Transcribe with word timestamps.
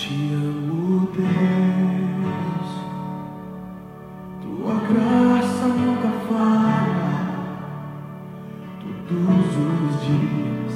Te 0.00 0.32
amo, 0.32 1.10
Deus. 1.14 2.68
Tua 4.40 4.74
graça 4.88 5.66
nunca 5.66 6.08
falha. 6.26 7.12
Todos 9.06 9.52
os 9.68 10.00
dias 10.06 10.72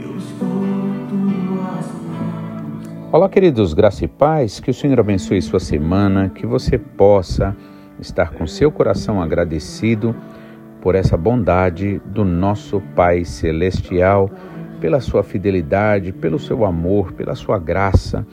eu 0.00 0.16
estou 0.16 0.62
em 0.64 1.08
tuas 1.08 1.90
mãos. 2.04 3.10
Olá, 3.10 3.28
queridos, 3.28 3.74
graça 3.74 4.04
e 4.04 4.08
paz, 4.08 4.60
que 4.60 4.70
o 4.70 4.74
Senhor 4.74 5.00
abençoe 5.00 5.42
sua 5.42 5.58
semana, 5.58 6.28
que 6.28 6.46
você 6.46 6.78
possa 6.78 7.56
estar 7.98 8.30
com 8.30 8.46
seu 8.46 8.70
coração 8.70 9.20
agradecido 9.20 10.14
por 10.80 10.94
essa 10.94 11.16
bondade 11.16 12.00
do 12.06 12.24
nosso 12.24 12.80
Pai 12.94 13.24
Celestial, 13.24 14.30
pela 14.80 15.00
sua 15.00 15.22
fidelidade, 15.22 16.12
pelo 16.12 16.38
seu 16.38 16.64
amor, 16.64 17.12
pela 17.12 17.34
sua 17.34 17.58
graça 17.58 18.26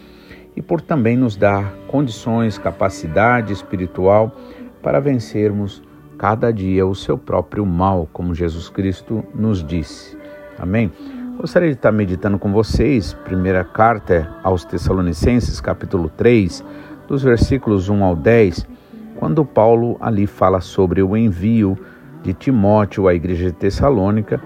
e 0.55 0.61
por 0.61 0.81
também 0.81 1.17
nos 1.17 1.35
dar 1.35 1.73
condições, 1.87 2.57
capacidade 2.57 3.53
espiritual 3.53 4.35
para 4.81 4.99
vencermos 4.99 5.81
cada 6.17 6.51
dia 6.51 6.85
o 6.85 6.93
seu 6.93 7.17
próprio 7.17 7.65
mal, 7.65 8.07
como 8.13 8.35
Jesus 8.35 8.69
Cristo 8.69 9.23
nos 9.33 9.63
disse. 9.63 10.17
Amém? 10.59 10.91
Gostaria 11.37 11.69
de 11.69 11.75
estar 11.75 11.91
meditando 11.91 12.37
com 12.37 12.51
vocês, 12.51 13.13
primeira 13.25 13.63
carta 13.63 14.29
aos 14.43 14.63
Tessalonicenses, 14.63 15.59
capítulo 15.59 16.09
3, 16.09 16.63
dos 17.07 17.23
versículos 17.23 17.89
1 17.89 18.03
ao 18.03 18.15
10, 18.15 18.67
quando 19.15 19.43
Paulo 19.43 19.97
ali 19.99 20.27
fala 20.27 20.61
sobre 20.61 21.01
o 21.01 21.17
envio 21.17 21.77
de 22.21 22.33
Timóteo 22.33 23.07
à 23.07 23.13
igreja 23.13 23.45
de 23.45 23.53
Tessalônica 23.53 24.39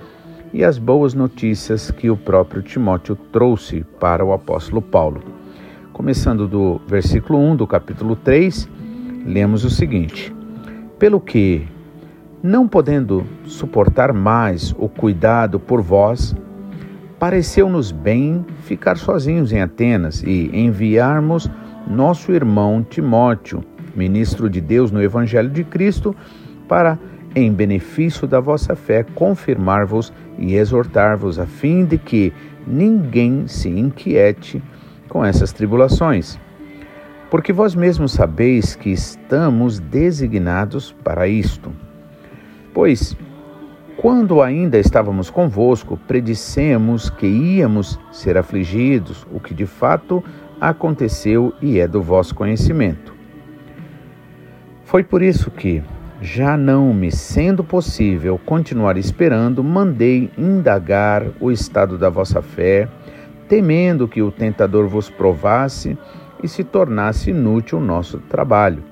e 0.54 0.64
as 0.64 0.78
boas 0.78 1.14
notícias 1.14 1.92
que 1.92 2.10
o 2.10 2.18
próprio 2.18 2.62
Timóteo 2.62 3.16
trouxe 3.32 3.84
para 4.00 4.24
o 4.24 4.32
apóstolo 4.32 4.82
Paulo. 4.82 5.22
Começando 5.94 6.48
do 6.48 6.80
versículo 6.88 7.40
1 7.40 7.56
do 7.56 7.68
capítulo 7.68 8.16
3, 8.16 8.70
lemos 9.26 9.64
o 9.64 9.70
seguinte: 9.70 10.34
Pelo 10.98 11.20
que, 11.20 11.68
não 12.42 12.68
podendo 12.68 13.26
suportar 13.46 14.14
mais 14.14 14.74
o 14.78 14.88
cuidado 14.88 15.60
por 15.60 15.82
vós, 15.82 16.36
pareceu-nos 17.20 17.92
bem 17.92 18.46
ficar 18.62 18.98
sozinhos 18.98 19.52
em 19.52 19.62
Atenas 19.62 20.24
e 20.24 20.50
enviarmos 20.54 21.50
nosso 21.90 22.32
irmão 22.32 22.86
Timóteo, 22.88 23.64
ministro 23.96 24.50
de 24.50 24.62
Deus 24.62 24.92
no 24.92 25.02
Evangelho 25.02 25.50
de 25.50 25.64
Cristo, 25.64 26.16
para 26.68 27.00
em 27.38 27.54
benefício 27.54 28.28
da 28.28 28.40
vossa 28.40 28.76
fé, 28.76 29.04
confirmar-vos 29.04 30.12
e 30.40 30.56
exortar-vos, 30.56 31.38
a 31.38 31.46
fim 31.46 31.86
de 31.86 32.00
que 32.00 32.34
ninguém 32.66 33.48
se 33.48 33.70
inquiete 33.70 34.62
com 35.08 35.24
essas 35.24 35.54
tribulações. 35.54 36.40
Porque 37.30 37.54
vós 37.54 37.76
mesmos 37.76 38.14
sabeis 38.14 38.76
que 38.76 38.90
estamos 38.90 39.80
designados 39.80 40.96
para 41.04 41.28
isto. 41.28 41.72
Pois, 42.74 43.16
quando 43.98 44.42
ainda 44.42 44.80
estávamos 44.80 45.30
convosco, 45.30 45.96
predissemos 46.08 47.08
que 47.08 47.28
íamos 47.28 48.00
ser 48.12 48.36
afligidos, 48.36 49.28
o 49.32 49.40
que 49.40 49.54
de 49.54 49.68
fato 49.68 50.24
aconteceu 50.60 51.54
e 51.62 51.80
é 51.80 51.88
do 51.88 52.02
vosso 52.02 52.34
conhecimento. 52.34 53.14
Foi 54.86 55.04
por 55.04 55.22
isso 55.22 55.52
que, 55.52 55.84
já 56.22 56.58
não 56.58 56.94
me 56.94 57.12
sendo 57.12 57.64
possível 57.64 58.40
continuar 58.44 58.98
esperando, 58.98 59.64
mandei 59.64 60.32
indagar 60.38 61.24
o 61.40 61.52
estado 61.52 61.98
da 61.98 62.10
vossa 62.10 62.42
fé, 62.42 62.88
temendo 63.48 64.08
que 64.08 64.22
o 64.22 64.32
tentador 64.32 64.88
vos 64.88 65.10
provasse 65.10 65.98
e 66.44 66.48
se 66.48 66.64
tornasse 66.64 67.30
inútil 67.30 67.78
o 67.78 67.82
nosso 67.82 68.20
trabalho. 68.20 68.84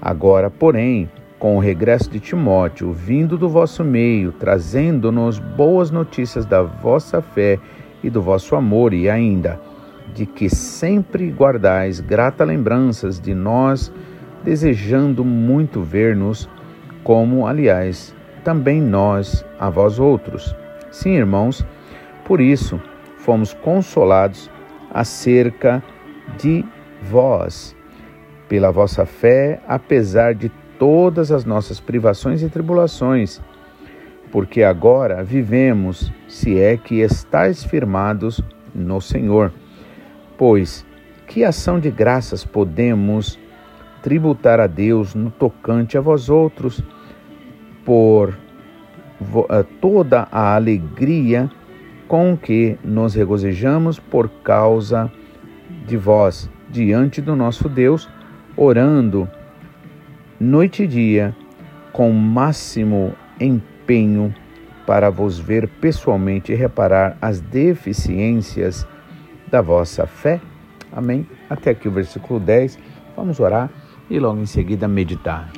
Agora, 0.00 0.50
porém, 0.50 1.08
com 1.38 1.56
o 1.56 1.60
regresso 1.60 2.10
de 2.10 2.20
Timóteo, 2.20 2.92
vindo 2.92 3.38
do 3.38 3.48
vosso 3.48 3.84
meio, 3.84 4.32
trazendo-nos 4.32 5.38
boas 5.38 5.90
notícias 5.90 6.44
da 6.44 6.62
vossa 6.62 7.22
fé 7.22 7.58
e 8.02 8.10
do 8.10 8.20
vosso 8.20 8.54
amor, 8.54 8.92
e 8.92 9.08
ainda 9.08 9.60
de 10.14 10.26
que 10.26 10.48
sempre 10.48 11.30
guardais 11.30 12.00
grata 12.00 12.44
lembranças 12.44 13.18
de 13.18 13.34
nós 13.34 13.92
desejando 14.44 15.24
muito 15.24 15.82
ver-nos, 15.82 16.48
como, 17.02 17.46
aliás, 17.46 18.14
também 18.44 18.80
nós 18.80 19.44
a 19.58 19.70
vós 19.70 19.98
outros. 19.98 20.54
Sim, 20.90 21.14
irmãos, 21.14 21.66
por 22.24 22.40
isso 22.40 22.80
fomos 23.18 23.54
consolados 23.54 24.50
acerca 24.92 25.82
de 26.38 26.64
vós, 27.02 27.74
pela 28.48 28.70
vossa 28.70 29.06
fé, 29.06 29.60
apesar 29.66 30.34
de 30.34 30.50
todas 30.78 31.32
as 31.32 31.44
nossas 31.44 31.80
privações 31.80 32.42
e 32.42 32.48
tribulações, 32.48 33.40
porque 34.30 34.62
agora 34.62 35.22
vivemos, 35.24 36.12
se 36.28 36.58
é 36.58 36.76
que 36.76 37.00
estáis 37.00 37.64
firmados 37.64 38.40
no 38.74 39.00
Senhor. 39.00 39.52
Pois, 40.36 40.84
que 41.26 41.44
ação 41.44 41.78
de 41.78 41.90
graças 41.90 42.44
podemos 42.44 43.38
tributar 44.04 44.60
a 44.60 44.66
Deus 44.66 45.14
no 45.14 45.30
tocante 45.30 45.96
a 45.96 46.00
vós 46.02 46.28
outros, 46.28 46.84
por 47.86 48.36
eh, 49.48 49.64
toda 49.80 50.28
a 50.30 50.54
alegria 50.54 51.50
com 52.06 52.36
que 52.36 52.76
nos 52.84 53.14
regozijamos 53.14 53.98
por 53.98 54.28
causa 54.28 55.10
de 55.86 55.96
vós, 55.96 56.50
diante 56.68 57.22
do 57.22 57.34
nosso 57.34 57.66
Deus, 57.66 58.06
orando 58.54 59.26
noite 60.38 60.82
e 60.82 60.86
dia 60.86 61.34
com 61.90 62.12
máximo 62.12 63.14
empenho 63.40 64.34
para 64.86 65.08
vos 65.08 65.38
ver 65.38 65.66
pessoalmente 65.80 66.52
e 66.52 66.54
reparar 66.54 67.16
as 67.22 67.40
deficiências 67.40 68.86
da 69.50 69.62
vossa 69.62 70.06
fé. 70.06 70.42
Amém? 70.92 71.26
Até 71.48 71.70
aqui 71.70 71.88
o 71.88 71.90
versículo 71.90 72.38
10. 72.38 72.78
Vamos 73.16 73.40
orar 73.40 73.70
e 74.08 74.18
logo 74.18 74.40
em 74.40 74.46
seguida 74.46 74.86
meditar. 74.86 75.50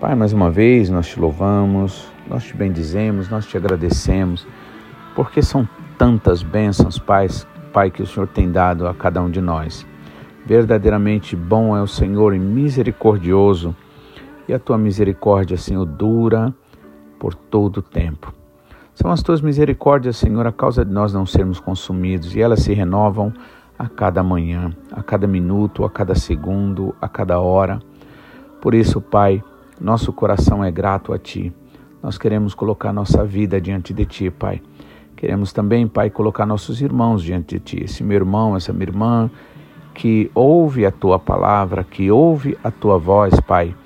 Pai, 0.00 0.14
mais 0.14 0.32
uma 0.32 0.48
vez 0.48 0.88
nós 0.90 1.08
te 1.08 1.18
louvamos, 1.18 2.08
nós 2.28 2.44
te 2.44 2.56
bendizemos, 2.56 3.28
nós 3.28 3.46
te 3.46 3.56
agradecemos, 3.56 4.46
porque 5.16 5.42
são 5.42 5.68
tantas 5.98 6.42
bênçãos, 6.42 6.98
Pai, 6.98 7.26
Pai, 7.72 7.90
que 7.90 8.02
o 8.02 8.06
Senhor 8.06 8.28
tem 8.28 8.50
dado 8.52 8.86
a 8.86 8.94
cada 8.94 9.20
um 9.20 9.28
de 9.28 9.40
nós. 9.40 9.84
Verdadeiramente 10.46 11.34
bom 11.34 11.76
é 11.76 11.82
o 11.82 11.86
Senhor 11.86 12.32
e 12.34 12.38
misericordioso, 12.38 13.74
e 14.46 14.54
a 14.54 14.58
tua 14.58 14.78
misericórdia, 14.78 15.56
Senhor, 15.56 15.84
dura 15.84 16.54
por 17.18 17.34
todo 17.34 17.78
o 17.78 17.82
tempo. 17.82 18.37
São 19.00 19.12
as 19.12 19.22
tuas 19.22 19.40
misericórdias, 19.40 20.16
Senhor, 20.16 20.44
a 20.44 20.50
causa 20.50 20.84
de 20.84 20.90
nós 20.90 21.12
não 21.12 21.24
sermos 21.24 21.60
consumidos, 21.60 22.34
e 22.34 22.40
elas 22.40 22.62
se 22.62 22.74
renovam 22.74 23.32
a 23.78 23.88
cada 23.88 24.24
manhã, 24.24 24.72
a 24.90 25.04
cada 25.04 25.24
minuto, 25.24 25.84
a 25.84 25.88
cada 25.88 26.16
segundo, 26.16 26.92
a 27.00 27.08
cada 27.08 27.38
hora. 27.38 27.78
Por 28.60 28.74
isso, 28.74 29.00
Pai, 29.00 29.40
nosso 29.80 30.12
coração 30.12 30.64
é 30.64 30.72
grato 30.72 31.12
a 31.12 31.18
Ti. 31.18 31.52
Nós 32.02 32.18
queremos 32.18 32.54
colocar 32.54 32.92
nossa 32.92 33.24
vida 33.24 33.60
diante 33.60 33.94
de 33.94 34.04
Ti, 34.04 34.32
Pai. 34.32 34.60
Queremos 35.14 35.52
também, 35.52 35.86
Pai, 35.86 36.10
colocar 36.10 36.44
nossos 36.44 36.82
irmãos 36.82 37.22
diante 37.22 37.56
de 37.56 37.60
Ti. 37.60 37.84
Esse 37.84 38.02
meu 38.02 38.16
irmão, 38.16 38.56
essa 38.56 38.72
minha 38.72 38.88
irmã, 38.88 39.30
que 39.94 40.28
ouve 40.34 40.84
a 40.84 40.90
Tua 40.90 41.20
palavra, 41.20 41.84
que 41.84 42.10
ouve 42.10 42.58
a 42.64 42.70
Tua 42.72 42.98
voz, 42.98 43.38
Pai. 43.42 43.76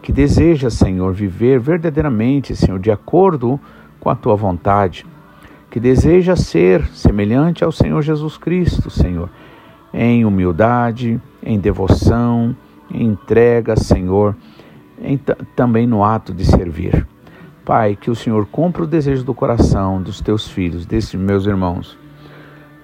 Que 0.00 0.10
deseja, 0.10 0.70
Senhor, 0.70 1.12
viver 1.12 1.60
verdadeiramente, 1.60 2.56
Senhor, 2.56 2.78
de 2.78 2.90
acordo 2.90 3.60
com 3.60 3.75
com 4.06 4.10
a 4.10 4.14
tua 4.14 4.36
vontade, 4.36 5.04
que 5.68 5.80
deseja 5.80 6.36
ser 6.36 6.86
semelhante 6.90 7.64
ao 7.64 7.72
Senhor 7.72 8.02
Jesus 8.02 8.38
Cristo, 8.38 8.88
Senhor, 8.88 9.28
em 9.92 10.24
humildade, 10.24 11.20
em 11.42 11.58
devoção, 11.58 12.54
em 12.88 13.04
entrega, 13.04 13.74
Senhor, 13.74 14.36
em, 15.02 15.18
também 15.56 15.88
no 15.88 16.04
ato 16.04 16.32
de 16.32 16.44
servir. 16.44 17.04
Pai, 17.64 17.96
que 17.96 18.08
o 18.08 18.14
Senhor 18.14 18.46
cumpra 18.46 18.84
o 18.84 18.86
desejo 18.86 19.24
do 19.24 19.34
coração 19.34 20.00
dos 20.00 20.20
teus 20.20 20.46
filhos, 20.46 20.86
desses 20.86 21.14
meus 21.14 21.44
irmãos. 21.44 21.98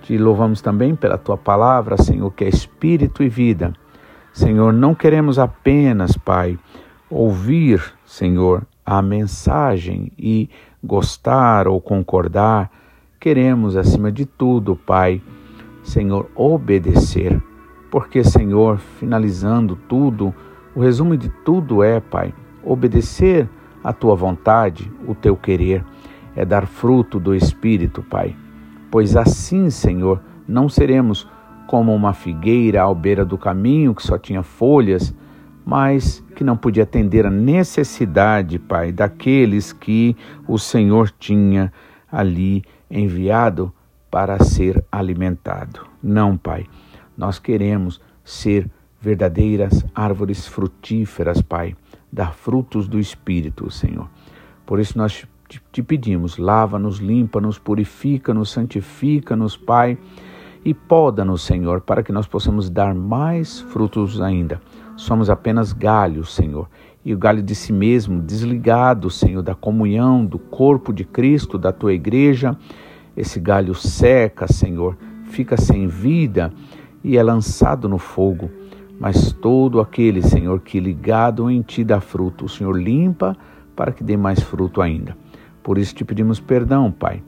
Te 0.03 0.19
louvamos 0.19 0.61
também 0.61 0.97
pela 0.97 1.17
tua 1.17 1.37
palavra, 1.37 1.97
Senhor, 1.97 2.33
que 2.33 2.43
é 2.43 2.49
espírito 2.49 3.23
e 3.23 3.29
vida. 3.29 3.73
Senhor, 4.33 4.73
não 4.73 4.93
queremos 4.93 5.39
apenas, 5.39 6.17
Pai, 6.17 6.59
ouvir, 7.09 7.81
Senhor, 8.05 8.67
a 8.85 9.01
mensagem 9.01 10.11
e 10.19 10.51
gostar 10.82 11.69
ou 11.69 11.81
concordar, 11.81 12.70
queremos, 13.20 13.76
acima 13.76 14.11
de 14.11 14.26
tudo, 14.26 14.75
Pai, 14.75 15.23
Senhor, 15.82 16.31
obedecer. 16.34 17.40
Porque, 17.90 18.25
Senhor, 18.25 18.79
finalizando 18.79 19.76
tudo, 19.88 20.34
o 20.75 20.81
resumo 20.81 21.17
de 21.17 21.29
tudo 21.29 21.82
é, 21.82 22.00
Pai, 22.00 22.34
obedecer 22.64 23.49
a 23.82 23.93
tua 23.93 24.14
vontade, 24.14 24.90
o 25.06 25.14
teu 25.14 25.37
querer. 25.37 25.84
é 26.34 26.46
dar 26.46 26.67
fruto 26.67 27.20
do 27.20 27.35
Espírito, 27.35 28.02
Pai. 28.02 28.35
Pois 28.90 29.17
assim, 29.17 29.69
Senhor, 29.69 30.20
não 30.49 30.69
seremos 30.69 31.28
como 31.67 31.94
uma 31.94 32.14
figueira 32.14 32.85
à 32.85 32.94
beira 32.94 33.25
do 33.25 33.37
caminho 33.37 33.94
que 33.94 34.02
só 34.02 34.17
tinha 34.17 34.43
folhas, 34.43 35.14
mas 35.64 36.23
que 36.35 36.44
não 36.44 36.56
podia 36.56 36.82
atender 36.82 37.26
a 37.26 37.31
necessidade, 37.31 38.59
Pai, 38.59 38.93
daqueles 38.93 39.73
que 39.73 40.17
o 40.47 40.59
Senhor 40.59 41.11
tinha 41.11 41.73
ali 42.11 42.64
enviado 42.91 43.73
para 44.11 44.43
ser 44.44 44.85
alimentado. 44.91 45.87
Não, 46.03 46.37
Pai. 46.37 46.67
Nós 47.17 47.38
queremos 47.38 48.00
ser 48.25 48.70
verdadeiras 49.00 49.85
árvores 49.94 50.47
frutíferas, 50.47 51.41
Pai, 51.41 51.76
dar 52.11 52.35
frutos 52.35 52.87
do 52.87 52.99
Espírito, 52.99 53.70
Senhor. 53.70 54.09
Por 54.67 54.79
isso 54.79 54.97
nós 54.97 55.26
te 55.70 55.82
pedimos, 55.82 56.38
lava-nos, 56.38 56.99
limpa-nos, 56.99 57.59
purifica-nos, 57.59 58.50
santifica-nos, 58.50 59.56
Pai, 59.56 59.99
e 60.64 60.73
poda-nos, 60.73 61.43
Senhor, 61.43 61.81
para 61.81 62.03
que 62.03 62.12
nós 62.12 62.26
possamos 62.26 62.70
dar 62.70 62.94
mais 62.94 63.61
frutos 63.61 64.20
ainda. 64.20 64.61
Somos 64.97 65.31
apenas 65.31 65.73
galhos, 65.73 66.35
Senhor, 66.35 66.69
e 67.05 67.12
o 67.12 67.19
galho 67.19 67.43
de 67.43 67.55
si 67.55 67.73
mesmo, 67.73 68.21
desligado, 68.21 69.11
Senhor, 69.11 69.43
da 69.43 69.55
comunhão, 69.55 70.25
do 70.25 70.39
corpo 70.39 70.93
de 70.93 71.05
Cristo, 71.05 71.59
da 71.59 71.73
tua 71.73 71.93
igreja, 71.93 72.56
esse 73.17 73.41
galho 73.41 73.75
seca, 73.75 74.47
Senhor, 74.47 74.97
fica 75.25 75.56
sem 75.56 75.87
vida 75.87 76.53
e 77.03 77.17
é 77.17 77.23
lançado 77.23 77.89
no 77.89 77.99
fogo. 77.99 78.50
Mas 78.99 79.33
todo 79.33 79.81
aquele, 79.81 80.23
Senhor, 80.23 80.61
que 80.61 80.79
ligado 80.79 81.50
em 81.50 81.61
ti 81.61 81.83
dá 81.83 82.00
fruto, 82.00 82.45
o 82.45 82.49
Senhor 82.49 82.73
limpa 82.73 83.37
para 83.75 83.91
que 83.91 84.05
dê 84.05 84.17
mais 84.17 84.41
fruto 84.41 84.81
ainda. 84.81 85.17
Por 85.62 85.79
isso 85.79 85.95
te 85.95 86.05
pedimos 86.05 86.38
perdão, 86.38 86.93
Pai. 86.93 87.23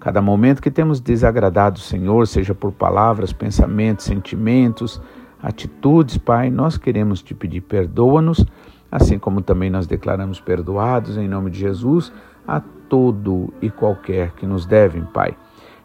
Cada 0.00 0.22
momento 0.22 0.62
que 0.62 0.70
temos 0.70 1.00
desagradado 1.00 1.78
o 1.78 1.82
Senhor, 1.82 2.26
seja 2.26 2.54
por 2.54 2.72
palavras, 2.72 3.32
pensamentos, 3.32 4.06
sentimentos, 4.06 5.02
atitudes, 5.42 6.18
Pai, 6.18 6.50
nós 6.50 6.76
queremos 6.76 7.22
te 7.22 7.34
pedir 7.34 7.60
perdoa-nos, 7.60 8.44
assim 8.90 9.18
como 9.18 9.40
também 9.40 9.70
nós 9.70 9.86
declaramos 9.86 10.40
perdoados 10.40 11.16
em 11.16 11.28
nome 11.28 11.50
de 11.50 11.58
Jesus 11.58 12.12
a 12.46 12.60
todo 12.60 13.52
e 13.60 13.70
qualquer 13.70 14.32
que 14.32 14.46
nos 14.46 14.64
devem, 14.64 15.04
Pai. 15.04 15.36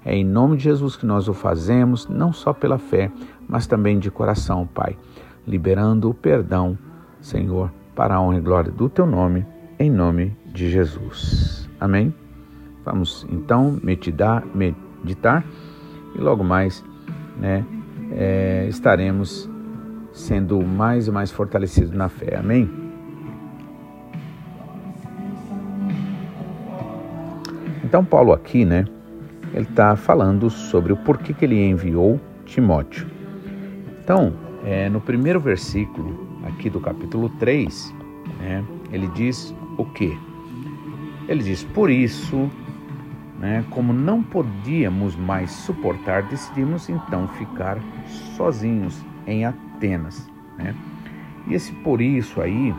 É 0.05 0.15
em 0.15 0.23
nome 0.23 0.57
de 0.57 0.63
Jesus 0.63 0.95
que 0.95 1.05
nós 1.05 1.27
o 1.27 1.33
fazemos, 1.33 2.07
não 2.07 2.33
só 2.33 2.53
pela 2.53 2.77
fé, 2.77 3.11
mas 3.47 3.67
também 3.67 3.99
de 3.99 4.11
coração, 4.11 4.67
Pai, 4.67 4.97
liberando 5.47 6.09
o 6.09 6.13
perdão, 6.13 6.77
Senhor, 7.21 7.71
para 7.95 8.15
a 8.15 8.21
honra 8.21 8.37
e 8.37 8.41
glória 8.41 8.71
do 8.71 8.89
teu 8.89 9.05
nome, 9.05 9.45
em 9.79 9.89
nome 9.89 10.35
de 10.47 10.69
Jesus. 10.69 11.69
Amém? 11.79 12.13
Vamos 12.83 13.25
então 13.31 13.79
meditar, 13.81 14.43
meditar 14.53 15.45
e 16.15 16.19
logo 16.19 16.43
mais 16.43 16.83
né, 17.39 17.65
é, 18.11 18.67
estaremos 18.69 19.49
sendo 20.11 20.61
mais 20.61 21.07
e 21.07 21.11
mais 21.11 21.31
fortalecidos 21.31 21.91
na 21.91 22.09
fé. 22.09 22.35
Amém? 22.37 22.69
Então 27.83 28.03
Paulo 28.03 28.33
aqui, 28.33 28.65
né, 28.65 28.85
ele 29.53 29.65
está 29.65 29.95
falando 29.95 30.49
sobre 30.49 30.91
o 30.91 30.97
porquê 30.97 31.33
que 31.33 31.45
ele 31.45 31.63
enviou 31.63 32.19
Timóteo. 32.45 33.07
Então, 34.03 34.33
é, 34.65 34.89
no 34.89 34.99
primeiro 34.99 35.39
versículo 35.39 36.27
aqui 36.45 36.69
do 36.69 36.79
capítulo 36.79 37.29
3, 37.39 37.93
né, 38.39 38.63
ele 38.91 39.07
diz 39.09 39.53
o 39.77 39.85
quê? 39.85 40.17
Ele 41.27 41.43
diz: 41.43 41.63
Por 41.63 41.89
isso, 41.89 42.49
né, 43.43 43.65
como 43.71 43.91
não 43.91 44.23
podíamos 44.23 45.17
mais 45.17 45.51
suportar, 45.51 46.23
decidimos 46.23 46.87
então 46.87 47.27
ficar 47.27 47.77
sozinhos 48.37 49.05
em 49.27 49.43
Atenas. 49.43 50.31
Né? 50.57 50.73
E 51.47 51.53
esse 51.53 51.73
por 51.73 51.99
isso 51.99 52.41
aí, 52.41 52.73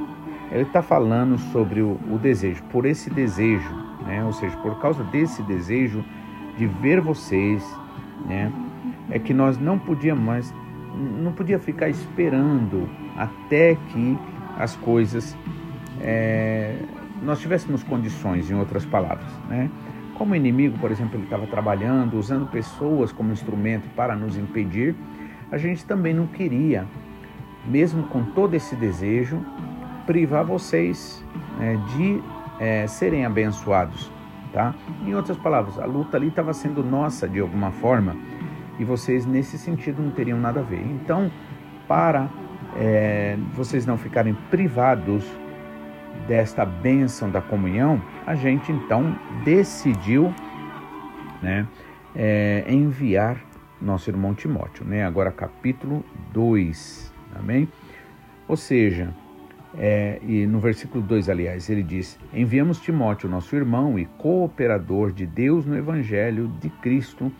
ele 0.51 0.63
está 0.63 0.81
falando 0.81 1.37
sobre 1.37 1.83
o, 1.83 2.01
o, 2.11 2.19
desejo, 2.19 2.63
por 2.73 2.87
esse 2.87 3.11
desejo, 3.11 3.69
né? 4.07 4.25
ou 4.25 4.33
seja, 4.33 4.57
por 4.57 4.81
causa 4.81 5.05
desse 5.05 5.43
desejo 5.43 6.03
de 6.57 6.67
ver 6.67 6.99
vocês, 6.99 7.63
né? 8.25 8.51
é 9.11 9.19
que 9.19 9.35
nós 9.35 9.59
não 9.59 9.79
podíamos 9.79 10.25
mais, 10.25 10.55
não 11.23 11.33
podia 11.33 11.59
ficar 11.59 11.91
esperando 11.91 12.89
até 13.19 13.75
que 13.93 14.19
as 14.57 14.75
coisas 14.77 15.37
é, 16.01 16.79
nós 17.23 17.39
tivéssemos 17.39 17.83
condições, 17.83 18.51
em 18.51 18.55
outras 18.55 18.87
palavras, 18.87 19.31
né? 19.47 19.71
Como 20.15 20.33
o 20.33 20.37
inimigo, 20.37 20.79
por 20.79 20.91
exemplo, 20.91 21.17
ele 21.17 21.25
estava 21.25 21.47
trabalhando, 21.47 22.19
usando 22.19 22.47
pessoas 22.47 23.13
como 23.13 23.33
instrumento 23.33 23.89
para 23.97 24.15
nos 24.15 24.37
impedir, 24.37 24.95
a 25.51 25.59
gente 25.59 25.85
também 25.85 26.15
não 26.15 26.27
queria, 26.27 26.87
mesmo 27.67 28.05
com 28.05 28.25
todo 28.25 28.55
esse 28.55 28.77
desejo, 28.77 29.45
privar 30.07 30.45
vocês 30.45 31.25
né, 31.59 31.81
de 31.97 32.23
é, 32.59 32.87
serem 32.87 33.25
abençoados, 33.25 34.11
tá? 34.53 34.75
Em 35.05 35.15
outras 35.15 35.37
palavras, 35.37 35.79
a 35.79 35.85
luta 35.85 36.17
ali 36.17 36.29
estava 36.29 36.53
sendo 36.53 36.83
nossa 36.83 37.29
de 37.29 37.41
alguma 37.41 37.71
forma 37.73 38.17
e 38.79 38.85
vocês 38.85 39.27
nesse 39.27 39.59
sentido 39.59 40.03
não 40.03 40.11
teriam 40.11 40.39
nada 40.39 40.61
a 40.61 40.63
ver. 40.63 40.81
Então, 40.81 41.31
para 41.87 42.29
é, 42.77 43.37
vocês 43.53 43.87
não 43.87 43.97
ficarem 43.97 44.35
privados 44.51 45.25
desta 46.27 46.65
bênção 46.65 47.31
da 47.31 47.41
comunhão, 47.41 48.01
a 48.27 48.35
gente 48.35 48.73
então 48.73 49.19
decidiu 49.45 50.35
né, 51.43 51.67
é, 52.15 52.65
enviar 52.69 53.39
nosso 53.81 54.09
irmão 54.09 54.35
Timóteo. 54.35 54.85
Né? 54.85 55.05
Agora, 55.05 55.31
capítulo 55.31 56.05
2, 56.33 57.13
amém? 57.35 57.69
Ou 58.49 58.57
seja, 58.57 59.15
é, 59.77 60.21
e 60.23 60.47
no 60.47 60.61
versículo 60.61 61.03
2, 61.03 61.29
aliás, 61.29 61.69
ele 61.69 61.83
diz: 61.83 62.19
Enviamos 62.33 62.81
Timóteo, 62.81 63.29
nosso 63.29 63.55
irmão 63.57 63.99
e 63.99 64.07
cooperador 64.07 65.13
de 65.13 65.27
Deus 65.27 65.67
no 65.67 65.77
Evangelho 65.77 66.49
de 66.61 66.71
Cristo, 66.71 67.33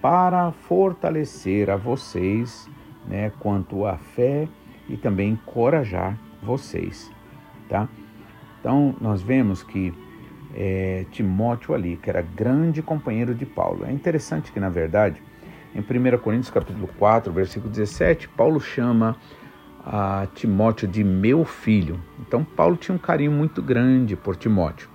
para 0.00 0.52
fortalecer 0.52 1.70
a 1.70 1.76
vocês 1.76 2.68
né, 3.06 3.32
quanto 3.38 3.86
à 3.86 3.96
fé 3.96 4.48
e 4.88 4.96
também 4.96 5.32
encorajar 5.32 6.18
vocês. 6.42 7.10
Tá? 7.68 7.88
Então, 8.60 8.94
nós 9.00 9.22
vemos 9.22 9.62
que 9.62 9.92
é, 10.54 11.06
Timóteo 11.10 11.74
ali, 11.74 11.96
que 11.96 12.10
era 12.10 12.22
grande 12.22 12.82
companheiro 12.82 13.34
de 13.34 13.46
Paulo. 13.46 13.84
É 13.84 13.92
interessante 13.92 14.52
que, 14.52 14.60
na 14.60 14.68
verdade, 14.68 15.20
em 15.74 15.80
1 15.80 16.18
Coríntios 16.18 16.50
capítulo 16.50 16.88
4, 16.98 17.32
versículo 17.32 17.70
17, 17.70 18.28
Paulo 18.28 18.60
chama 18.60 19.16
a 19.84 20.26
Timóteo 20.34 20.86
de 20.86 21.02
meu 21.02 21.44
filho. 21.44 21.98
Então, 22.18 22.44
Paulo 22.44 22.76
tinha 22.76 22.94
um 22.94 22.98
carinho 22.98 23.32
muito 23.32 23.62
grande 23.62 24.14
por 24.14 24.36
Timóteo. 24.36 24.88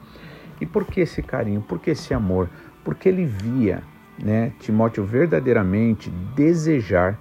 E 0.62 0.66
por 0.66 0.86
que 0.86 1.02
esse 1.02 1.22
carinho? 1.22 1.62
Por 1.62 1.80
que 1.80 1.92
esse 1.92 2.14
amor? 2.14 2.50
Porque 2.84 3.10
ele 3.10 3.26
via 3.26 3.82
né, 4.22 4.54
Timóteo 4.60 5.04
verdadeiramente 5.04 6.10
desejar 6.36 7.20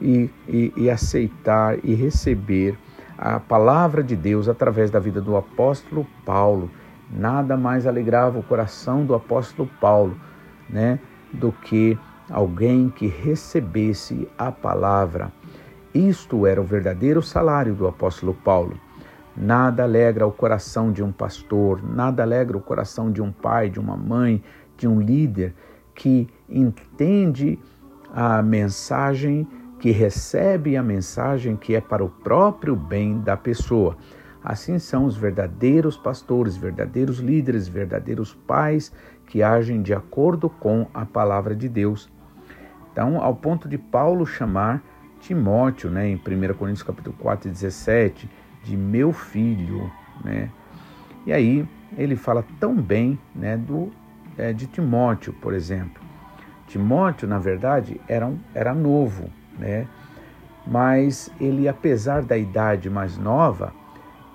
e, 0.00 0.30
e, 0.48 0.72
e 0.76 0.90
aceitar 0.90 1.78
e 1.84 1.94
receber 1.94 2.76
a 3.16 3.38
palavra 3.38 4.02
de 4.02 4.16
Deus 4.16 4.48
através 4.48 4.90
da 4.90 4.98
vida 4.98 5.20
do 5.20 5.36
apóstolo 5.36 6.06
Paulo. 6.24 6.70
Nada 7.10 7.56
mais 7.56 7.86
alegrava 7.86 8.38
o 8.38 8.42
coração 8.42 9.04
do 9.04 9.14
apóstolo 9.14 9.68
Paulo, 9.80 10.16
né, 10.68 10.98
do 11.32 11.52
que 11.52 11.98
alguém 12.30 12.88
que 12.88 13.06
recebesse 13.06 14.28
a 14.38 14.50
palavra. 14.50 15.30
Isto 15.94 16.46
era 16.46 16.60
o 16.60 16.64
verdadeiro 16.64 17.22
salário 17.22 17.74
do 17.74 17.86
apóstolo 17.86 18.32
Paulo. 18.32 18.78
Nada 19.36 19.82
alegra 19.82 20.26
o 20.26 20.32
coração 20.32 20.92
de 20.92 21.02
um 21.02 21.12
pastor, 21.12 21.82
nada 21.82 22.22
alegra 22.22 22.56
o 22.56 22.60
coração 22.60 23.10
de 23.10 23.22
um 23.22 23.32
pai, 23.32 23.68
de 23.70 23.78
uma 23.78 23.96
mãe, 23.96 24.42
de 24.76 24.86
um 24.86 25.00
líder 25.00 25.54
que 25.94 26.28
entende 26.48 27.58
a 28.14 28.42
mensagem 28.42 29.46
que 29.82 29.90
recebe 29.90 30.76
a 30.76 30.82
mensagem 30.82 31.56
que 31.56 31.74
é 31.74 31.80
para 31.80 32.04
o 32.04 32.08
próprio 32.08 32.76
bem 32.76 33.18
da 33.18 33.36
pessoa. 33.36 33.96
Assim 34.40 34.78
são 34.78 35.06
os 35.06 35.16
verdadeiros 35.16 35.96
pastores, 35.96 36.56
verdadeiros 36.56 37.18
líderes, 37.18 37.66
verdadeiros 37.66 38.32
pais 38.32 38.92
que 39.26 39.42
agem 39.42 39.82
de 39.82 39.92
acordo 39.92 40.48
com 40.48 40.86
a 40.94 41.04
palavra 41.04 41.52
de 41.52 41.68
Deus. 41.68 42.08
Então, 42.92 43.20
ao 43.20 43.34
ponto 43.34 43.68
de 43.68 43.76
Paulo 43.76 44.24
chamar 44.24 44.80
Timóteo, 45.20 45.90
né, 45.90 46.06
em 46.08 46.14
1 46.14 46.54
Coríntios 46.54 46.84
capítulo 46.84 47.16
4, 47.18 47.50
17, 47.50 48.30
de 48.62 48.76
meu 48.76 49.12
filho, 49.12 49.90
né? 50.24 50.48
E 51.26 51.32
aí 51.32 51.68
ele 51.98 52.14
fala 52.14 52.44
tão 52.60 52.80
bem, 52.80 53.18
né, 53.34 53.56
do 53.56 53.90
é, 54.38 54.52
de 54.52 54.68
Timóteo, 54.68 55.32
por 55.32 55.52
exemplo. 55.52 56.00
Timóteo, 56.68 57.26
na 57.26 57.40
verdade, 57.40 58.00
era, 58.06 58.28
um, 58.28 58.38
era 58.54 58.72
novo, 58.72 59.28
né? 59.58 59.86
Mas 60.66 61.30
ele, 61.40 61.68
apesar 61.68 62.22
da 62.22 62.36
idade 62.36 62.88
mais 62.88 63.18
nova, 63.18 63.72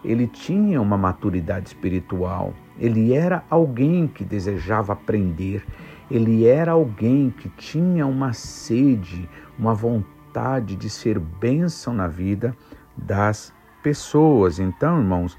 ele 0.03 0.27
tinha 0.27 0.81
uma 0.81 0.97
maturidade 0.97 1.67
espiritual, 1.67 2.53
ele 2.79 3.13
era 3.13 3.43
alguém 3.49 4.07
que 4.07 4.23
desejava 4.23 4.93
aprender, 4.93 5.65
ele 6.09 6.45
era 6.45 6.73
alguém 6.73 7.29
que 7.29 7.49
tinha 7.49 8.05
uma 8.05 8.33
sede, 8.33 9.27
uma 9.57 9.73
vontade 9.73 10.75
de 10.75 10.89
ser 10.89 11.19
bênção 11.19 11.93
na 11.93 12.07
vida 12.07 12.55
das 12.95 13.53
pessoas. 13.81 14.59
Então, 14.59 14.99
irmãos, 14.99 15.37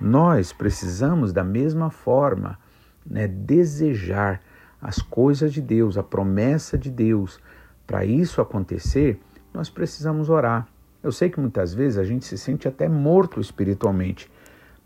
nós 0.00 0.52
precisamos 0.52 1.32
da 1.32 1.42
mesma 1.42 1.90
forma 1.90 2.58
né, 3.04 3.26
desejar 3.26 4.40
as 4.80 4.98
coisas 4.98 5.52
de 5.52 5.60
Deus, 5.60 5.96
a 5.96 6.02
promessa 6.02 6.76
de 6.76 6.90
Deus. 6.90 7.40
Para 7.86 8.04
isso 8.04 8.40
acontecer, 8.40 9.20
nós 9.54 9.70
precisamos 9.70 10.28
orar. 10.28 10.66
Eu 11.02 11.12
sei 11.12 11.30
que 11.30 11.38
muitas 11.38 11.72
vezes 11.72 11.98
a 11.98 12.04
gente 12.04 12.24
se 12.24 12.36
sente 12.36 12.66
até 12.66 12.88
morto 12.88 13.40
espiritualmente, 13.40 14.30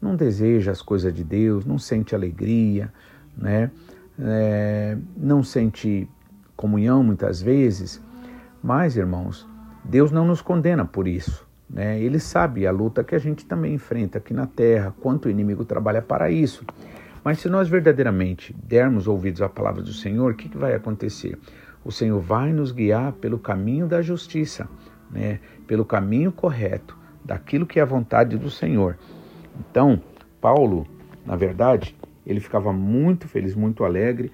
não 0.00 0.14
deseja 0.14 0.71
as 0.71 0.83
coisas 0.83 1.12
de 1.14 1.25
Deus, 1.25 1.64
não 1.64 1.78
sente 1.78 2.14
alegria, 2.14 2.92
né? 3.37 3.71
É, 4.19 4.99
não 5.16 5.42
sente 5.42 6.09
comunhão 6.54 7.02
muitas 7.02 7.40
vezes, 7.40 8.02
mas 8.62 8.97
irmãos, 8.97 9.49
Deus 9.83 10.11
não 10.11 10.26
nos 10.26 10.42
condena 10.42 10.85
por 10.85 11.09
isso. 11.09 11.47
Né? 11.69 12.00
Ele 12.00 12.19
sabe 12.19 12.66
a 12.66 12.71
luta 12.71 13.02
que 13.02 13.14
a 13.14 13.19
gente 13.19 13.47
também 13.47 13.75
enfrenta 13.75 14.19
aqui 14.19 14.35
na 14.35 14.47
terra, 14.47 14.95
quanto 15.00 15.26
o 15.26 15.30
inimigo 15.30 15.64
trabalha 15.64 16.02
para 16.02 16.30
isso. 16.30 16.64
Mas 17.25 17.38
se 17.38 17.49
nós 17.49 17.69
verdadeiramente 17.69 18.54
dermos 18.64 19.07
ouvidos 19.07 19.40
à 19.40 19.49
palavra 19.49 19.83
do 19.83 19.92
Senhor, 19.92 20.33
o 20.33 20.35
que, 20.35 20.49
que 20.49 20.59
vai 20.59 20.75
acontecer? 20.75 21.38
O 21.84 21.90
Senhor 21.90 22.20
vai 22.20 22.52
nos 22.52 22.72
guiar 22.72 23.12
pelo 23.12 23.38
caminho 23.38 23.87
da 23.87 24.02
justiça, 24.02 24.68
né? 25.10 25.40
pelo 25.66 25.84
caminho 25.84 26.30
correto, 26.30 26.96
daquilo 27.25 27.66
que 27.66 27.78
é 27.78 27.82
a 27.82 27.87
vontade 27.87 28.37
do 28.37 28.50
Senhor. 28.50 28.99
Então, 29.58 30.00
Paulo, 30.40 30.87
na 31.25 31.37
verdade, 31.37 31.96
ele 32.26 32.40
ficava 32.40 32.72
muito 32.72 33.26
feliz, 33.28 33.54
muito 33.54 33.84
alegre, 33.84 34.30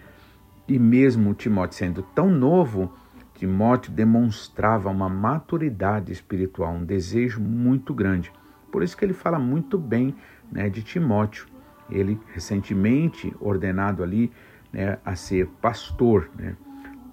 e 0.68 0.78
mesmo 0.78 1.34
Timóteo 1.34 1.78
sendo 1.78 2.02
tão 2.02 2.30
novo, 2.30 2.92
Timóteo 3.34 3.92
demonstrava 3.92 4.90
uma 4.90 5.08
maturidade 5.08 6.12
espiritual, 6.12 6.72
um 6.72 6.84
desejo 6.84 7.40
muito 7.40 7.94
grande. 7.94 8.32
Por 8.72 8.82
isso 8.82 8.96
que 8.96 9.04
ele 9.04 9.12
fala 9.12 9.38
muito 9.38 9.78
bem 9.78 10.14
né, 10.50 10.68
de 10.68 10.82
Timóteo. 10.82 11.46
Ele 11.90 12.18
recentemente 12.34 13.32
ordenado 13.40 14.02
ali 14.02 14.32
né, 14.72 14.98
a 15.04 15.14
ser 15.14 15.46
pastor, 15.60 16.30
né, 16.36 16.56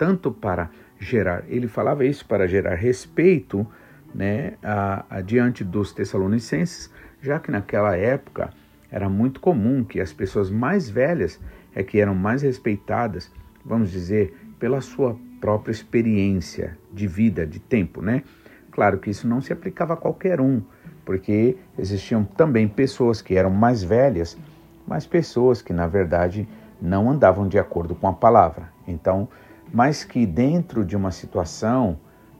tanto 0.03 0.33
para 0.33 0.69
gerar, 0.99 1.45
ele 1.47 1.65
falava 1.65 2.03
isso 2.03 2.25
para 2.25 2.45
gerar 2.45 2.75
respeito 2.75 3.65
né, 4.13 4.55
a, 4.61 5.05
a, 5.09 5.21
diante 5.21 5.63
dos 5.63 5.93
Tessalonicenses, 5.93 6.91
já 7.21 7.39
que 7.39 7.49
naquela 7.49 7.95
época 7.95 8.49
era 8.91 9.07
muito 9.07 9.39
comum 9.39 9.81
que 9.81 10.01
as 10.01 10.11
pessoas 10.11 10.49
mais 10.49 10.89
velhas 10.89 11.39
é 11.73 11.81
que 11.83 12.01
eram 12.01 12.13
mais 12.13 12.41
respeitadas, 12.41 13.31
vamos 13.63 13.91
dizer, 13.91 14.37
pela 14.59 14.81
sua 14.81 15.17
própria 15.39 15.71
experiência 15.71 16.77
de 16.91 17.07
vida, 17.07 17.47
de 17.47 17.61
tempo, 17.61 18.01
né? 18.01 18.23
Claro 18.71 18.97
que 18.97 19.09
isso 19.09 19.25
não 19.25 19.39
se 19.39 19.53
aplicava 19.53 19.93
a 19.93 19.97
qualquer 19.97 20.41
um, 20.41 20.61
porque 21.05 21.55
existiam 21.79 22.25
também 22.25 22.67
pessoas 22.67 23.21
que 23.21 23.35
eram 23.35 23.51
mais 23.51 23.81
velhas, 23.81 24.37
mas 24.85 25.07
pessoas 25.07 25.61
que 25.61 25.71
na 25.71 25.87
verdade 25.87 26.45
não 26.81 27.09
andavam 27.09 27.47
de 27.47 27.57
acordo 27.57 27.95
com 27.95 28.09
a 28.09 28.13
palavra. 28.13 28.67
Então, 28.85 29.29
mas 29.73 30.03
que 30.03 30.23
dentro 30.23 30.85
de 30.85 30.95
uma 30.95 31.09
situação 31.09 31.97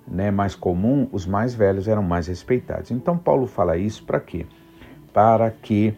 né, 0.08 0.30
mais 0.30 0.54
comum, 0.54 1.08
os 1.12 1.26
mais 1.26 1.56
velhos 1.56 1.88
eram 1.88 2.04
mais 2.04 2.28
respeitados. 2.28 2.92
Então, 2.92 3.18
Paulo 3.18 3.48
fala 3.48 3.76
isso 3.76 4.04
para 4.06 4.20
quê? 4.20 4.46
Para 5.12 5.50
que 5.50 5.96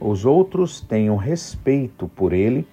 os 0.00 0.24
outros 0.24 0.80
tenham 0.80 1.16
respeito 1.16 2.08
por 2.08 2.32
ele, 2.32 2.66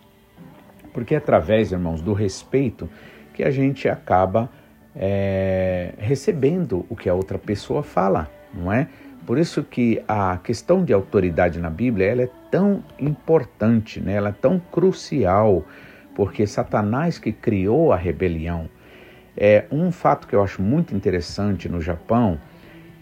porque 0.92 1.14
é 1.14 1.18
através, 1.20 1.72
irmãos, 1.72 2.02
do 2.02 2.14
respeito 2.14 2.90
que 3.34 3.44
a 3.44 3.52
gente 3.52 3.88
acaba 3.88 4.50
é, 4.96 5.94
recebendo 6.00 6.86
o 6.90 6.96
que 6.96 7.08
a 7.08 7.14
outra 7.14 7.38
pessoa 7.38 7.84
fala, 7.84 8.28
não 8.52 8.74
é? 8.74 8.88
Por 9.26 9.38
isso 9.38 9.64
que 9.64 10.02
a 10.08 10.38
questão 10.38 10.84
de 10.84 10.92
autoridade 10.92 11.60
na 11.60 11.70
Bíblia 11.70 12.08
ela 12.08 12.24
é 12.24 12.30
tão 12.50 12.84
importante, 12.98 14.00
né? 14.00 14.14
ela 14.14 14.30
é 14.30 14.32
tão 14.32 14.60
crucial, 14.72 15.64
porque 16.20 16.46
Satanás 16.46 17.18
que 17.18 17.32
criou 17.32 17.94
a 17.94 17.96
rebelião, 17.96 18.70
é, 19.38 19.64
um 19.72 19.90
fato 19.90 20.28
que 20.28 20.36
eu 20.36 20.44
acho 20.44 20.62
muito 20.62 20.94
interessante 20.94 21.70
no 21.70 21.80
Japão 21.80 22.38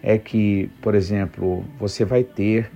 é 0.00 0.16
que, 0.16 0.70
por 0.80 0.94
exemplo, 0.94 1.64
você 1.80 2.04
vai 2.04 2.22
ter, 2.22 2.70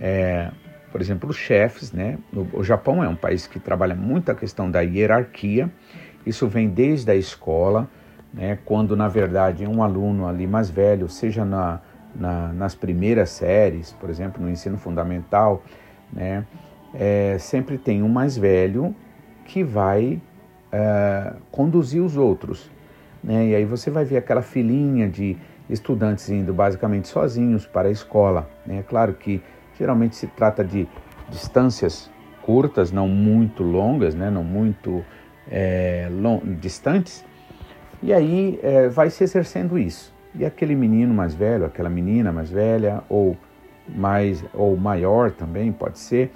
é, 0.00 0.52
por 0.92 1.00
exemplo, 1.00 1.28
os 1.28 1.34
chefes, 1.36 1.90
né? 1.90 2.16
O, 2.52 2.62
Japão 2.62 3.02
é 3.02 3.08
um 3.08 3.16
país 3.16 3.48
que 3.48 3.58
trabalha 3.58 3.96
muito 3.96 4.30
a 4.30 4.36
questão 4.36 4.70
da 4.70 4.82
hierarquia. 4.82 5.68
Isso 6.24 6.46
vem 6.46 6.68
desde 6.68 7.10
a 7.10 7.16
escola, 7.16 7.90
né? 8.32 8.56
Quando 8.64 8.96
na 8.96 9.08
verdade 9.08 9.66
um 9.66 9.82
aluno 9.82 10.28
ali 10.28 10.46
mais 10.46 10.70
velho, 10.70 11.08
seja 11.08 11.44
na, 11.44 11.80
na 12.14 12.52
nas 12.52 12.76
primeiras 12.76 13.30
séries, 13.30 13.90
por 13.94 14.10
exemplo, 14.10 14.40
no 14.40 14.48
ensino 14.48 14.78
fundamental, 14.78 15.64
né? 16.12 16.46
É, 16.94 17.36
sempre 17.40 17.76
tem 17.76 18.00
um 18.00 18.08
mais 18.08 18.38
velho 18.38 18.94
que 19.48 19.64
vai 19.64 20.20
é, 20.70 21.32
conduzir 21.50 22.02
os 22.02 22.16
outros. 22.16 22.70
Né? 23.24 23.48
E 23.48 23.54
aí 23.56 23.64
você 23.64 23.90
vai 23.90 24.04
ver 24.04 24.18
aquela 24.18 24.42
filinha 24.42 25.08
de 25.08 25.36
estudantes 25.68 26.28
indo 26.28 26.52
basicamente 26.52 27.08
sozinhos 27.08 27.66
para 27.66 27.88
a 27.88 27.90
escola. 27.90 28.48
Né? 28.64 28.78
É 28.78 28.82
claro 28.82 29.14
que 29.14 29.42
geralmente 29.76 30.14
se 30.14 30.26
trata 30.26 30.62
de 30.62 30.86
distâncias 31.30 32.10
curtas, 32.42 32.92
não 32.92 33.08
muito 33.08 33.62
longas, 33.62 34.14
né? 34.14 34.30
não 34.30 34.44
muito 34.44 35.02
é, 35.50 36.08
long, 36.12 36.40
distantes. 36.60 37.24
E 38.02 38.12
aí 38.12 38.60
é, 38.62 38.88
vai 38.88 39.08
se 39.08 39.24
exercendo 39.24 39.78
isso. 39.78 40.14
E 40.34 40.44
aquele 40.44 40.74
menino 40.74 41.12
mais 41.14 41.34
velho, 41.34 41.64
aquela 41.64 41.88
menina 41.88 42.30
mais 42.30 42.50
velha, 42.50 43.02
ou 43.08 43.36
mais 43.88 44.44
ou 44.52 44.76
maior 44.76 45.30
também 45.30 45.72
pode 45.72 45.98
ser, 45.98 46.30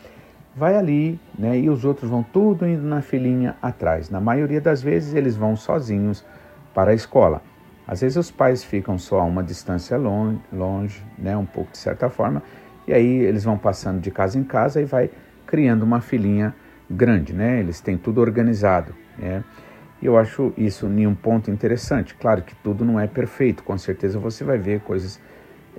vai 0.54 0.76
ali, 0.76 1.18
né? 1.38 1.58
E 1.58 1.70
os 1.70 1.84
outros 1.84 2.10
vão 2.10 2.22
tudo 2.22 2.66
indo 2.66 2.82
na 2.82 3.00
filinha 3.00 3.56
atrás. 3.60 4.10
Na 4.10 4.20
maioria 4.20 4.60
das 4.60 4.82
vezes 4.82 5.14
eles 5.14 5.36
vão 5.36 5.56
sozinhos 5.56 6.24
para 6.74 6.90
a 6.90 6.94
escola. 6.94 7.42
Às 7.86 8.00
vezes 8.00 8.16
os 8.16 8.30
pais 8.30 8.62
ficam 8.62 8.98
só 8.98 9.20
a 9.20 9.24
uma 9.24 9.42
distância 9.42 9.96
longe, 9.96 10.40
longe, 10.52 11.02
né, 11.18 11.36
um 11.36 11.44
pouco 11.44 11.72
de 11.72 11.78
certa 11.78 12.08
forma, 12.08 12.42
e 12.86 12.92
aí 12.92 13.06
eles 13.06 13.44
vão 13.44 13.58
passando 13.58 14.00
de 14.00 14.10
casa 14.10 14.38
em 14.38 14.44
casa 14.44 14.80
e 14.80 14.84
vai 14.84 15.10
criando 15.46 15.82
uma 15.82 16.00
filinha 16.00 16.54
grande, 16.88 17.32
né? 17.32 17.60
Eles 17.60 17.80
têm 17.80 17.96
tudo 17.96 18.20
organizado, 18.20 18.94
né? 19.18 19.42
E 20.00 20.06
eu 20.06 20.16
acho 20.16 20.52
isso 20.56 20.86
um 20.86 21.14
ponto 21.14 21.50
interessante. 21.50 22.14
Claro 22.14 22.42
que 22.42 22.54
tudo 22.56 22.84
não 22.84 22.98
é 22.98 23.06
perfeito, 23.06 23.62
com 23.62 23.76
certeza 23.78 24.18
você 24.18 24.42
vai 24.42 24.58
ver 24.58 24.80
coisas 24.80 25.20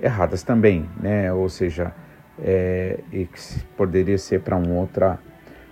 erradas 0.00 0.42
também, 0.42 0.88
né? 1.00 1.32
Ou 1.32 1.48
seja, 1.48 1.92
é, 2.42 3.00
e 3.12 3.26
que 3.26 3.64
poderia 3.76 4.18
ser 4.18 4.40
para 4.40 4.56
um 4.56 4.76
outra 4.76 5.18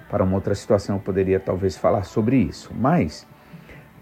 para 0.09 0.25
uma 0.25 0.35
outra 0.35 0.55
situação, 0.55 0.97
eu 0.97 1.01
poderia 1.01 1.41
talvez 1.41 1.75
falar 1.75 2.03
sobre 2.03 2.37
isso. 2.37 2.71
Mas 2.75 3.27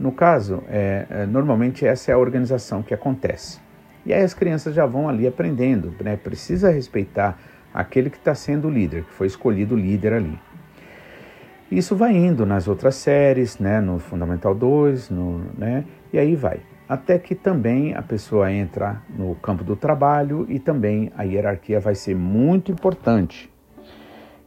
no 0.01 0.11
caso, 0.11 0.65
é, 0.69 1.07
é, 1.09 1.27
normalmente 1.27 1.87
essa 1.87 2.11
é 2.11 2.15
a 2.15 2.19
organização 2.19 2.83
que 2.83 2.95
acontece. 2.95 3.61
E 4.05 4.15
aí 4.15 4.23
as 4.23 4.33
crianças 4.33 4.75
já 4.75 4.87
vão 4.87 5.09
ali 5.09 5.27
aprendendo, 5.27 5.95
né? 6.03 6.17
Precisa 6.17 6.71
respeitar 6.71 7.39
aquele 7.73 8.09
que 8.09 8.17
está 8.17 8.35
sendo 8.35 8.69
líder, 8.71 9.05
que 9.05 9.13
foi 9.13 9.27
escolhido 9.27 9.77
líder 9.77 10.15
ali. 10.15 10.39
Isso 11.71 11.95
vai 11.95 12.17
indo 12.17 12.45
nas 12.47 12.67
outras 12.67 12.95
séries, 12.97 13.59
né? 13.59 13.81
No 13.81 13.99
Fundamental 13.99 14.55
2, 14.55 15.11
no, 15.11 15.43
né? 15.57 15.85
E 16.13 16.19
aí 16.19 16.35
vai. 16.35 16.61
Até 16.91 17.21
que 17.21 17.37
também 17.37 17.95
a 17.95 18.03
pessoa 18.03 18.53
entra 18.53 19.01
no 19.17 19.37
campo 19.37 19.63
do 19.63 19.77
trabalho 19.77 20.45
e 20.49 20.59
também 20.59 21.13
a 21.17 21.23
hierarquia 21.23 21.79
vai 21.79 21.95
ser 21.95 22.17
muito 22.17 22.73
importante. 22.73 23.49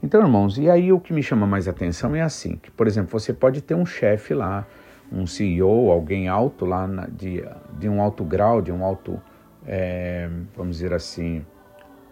Então, 0.03 0.19
irmãos, 0.19 0.57
e 0.57 0.69
aí 0.69 0.91
o 0.91 0.99
que 0.99 1.13
me 1.13 1.23
chama 1.23 1.47
mais 1.47 1.69
atenção 1.69 2.13
é 2.13 2.19
assim, 2.19 2.57
que, 2.57 2.69
por 2.69 2.85
exemplo, 2.85 3.17
você 3.17 3.31
pode 3.31 3.61
ter 3.61 3.75
um 3.75 3.85
chefe 3.85 4.33
lá, 4.33 4.67
um 5.09 5.25
CEO, 5.25 5.89
alguém 5.89 6.27
alto 6.27 6.65
lá 6.65 6.85
na, 6.85 7.07
de, 7.07 7.45
de 7.79 7.87
um 7.87 8.01
alto 8.01 8.25
grau, 8.25 8.61
de 8.61 8.73
um 8.73 8.83
alto, 8.83 9.21
é, 9.65 10.29
vamos 10.53 10.75
dizer 10.75 10.93
assim, 10.93 11.45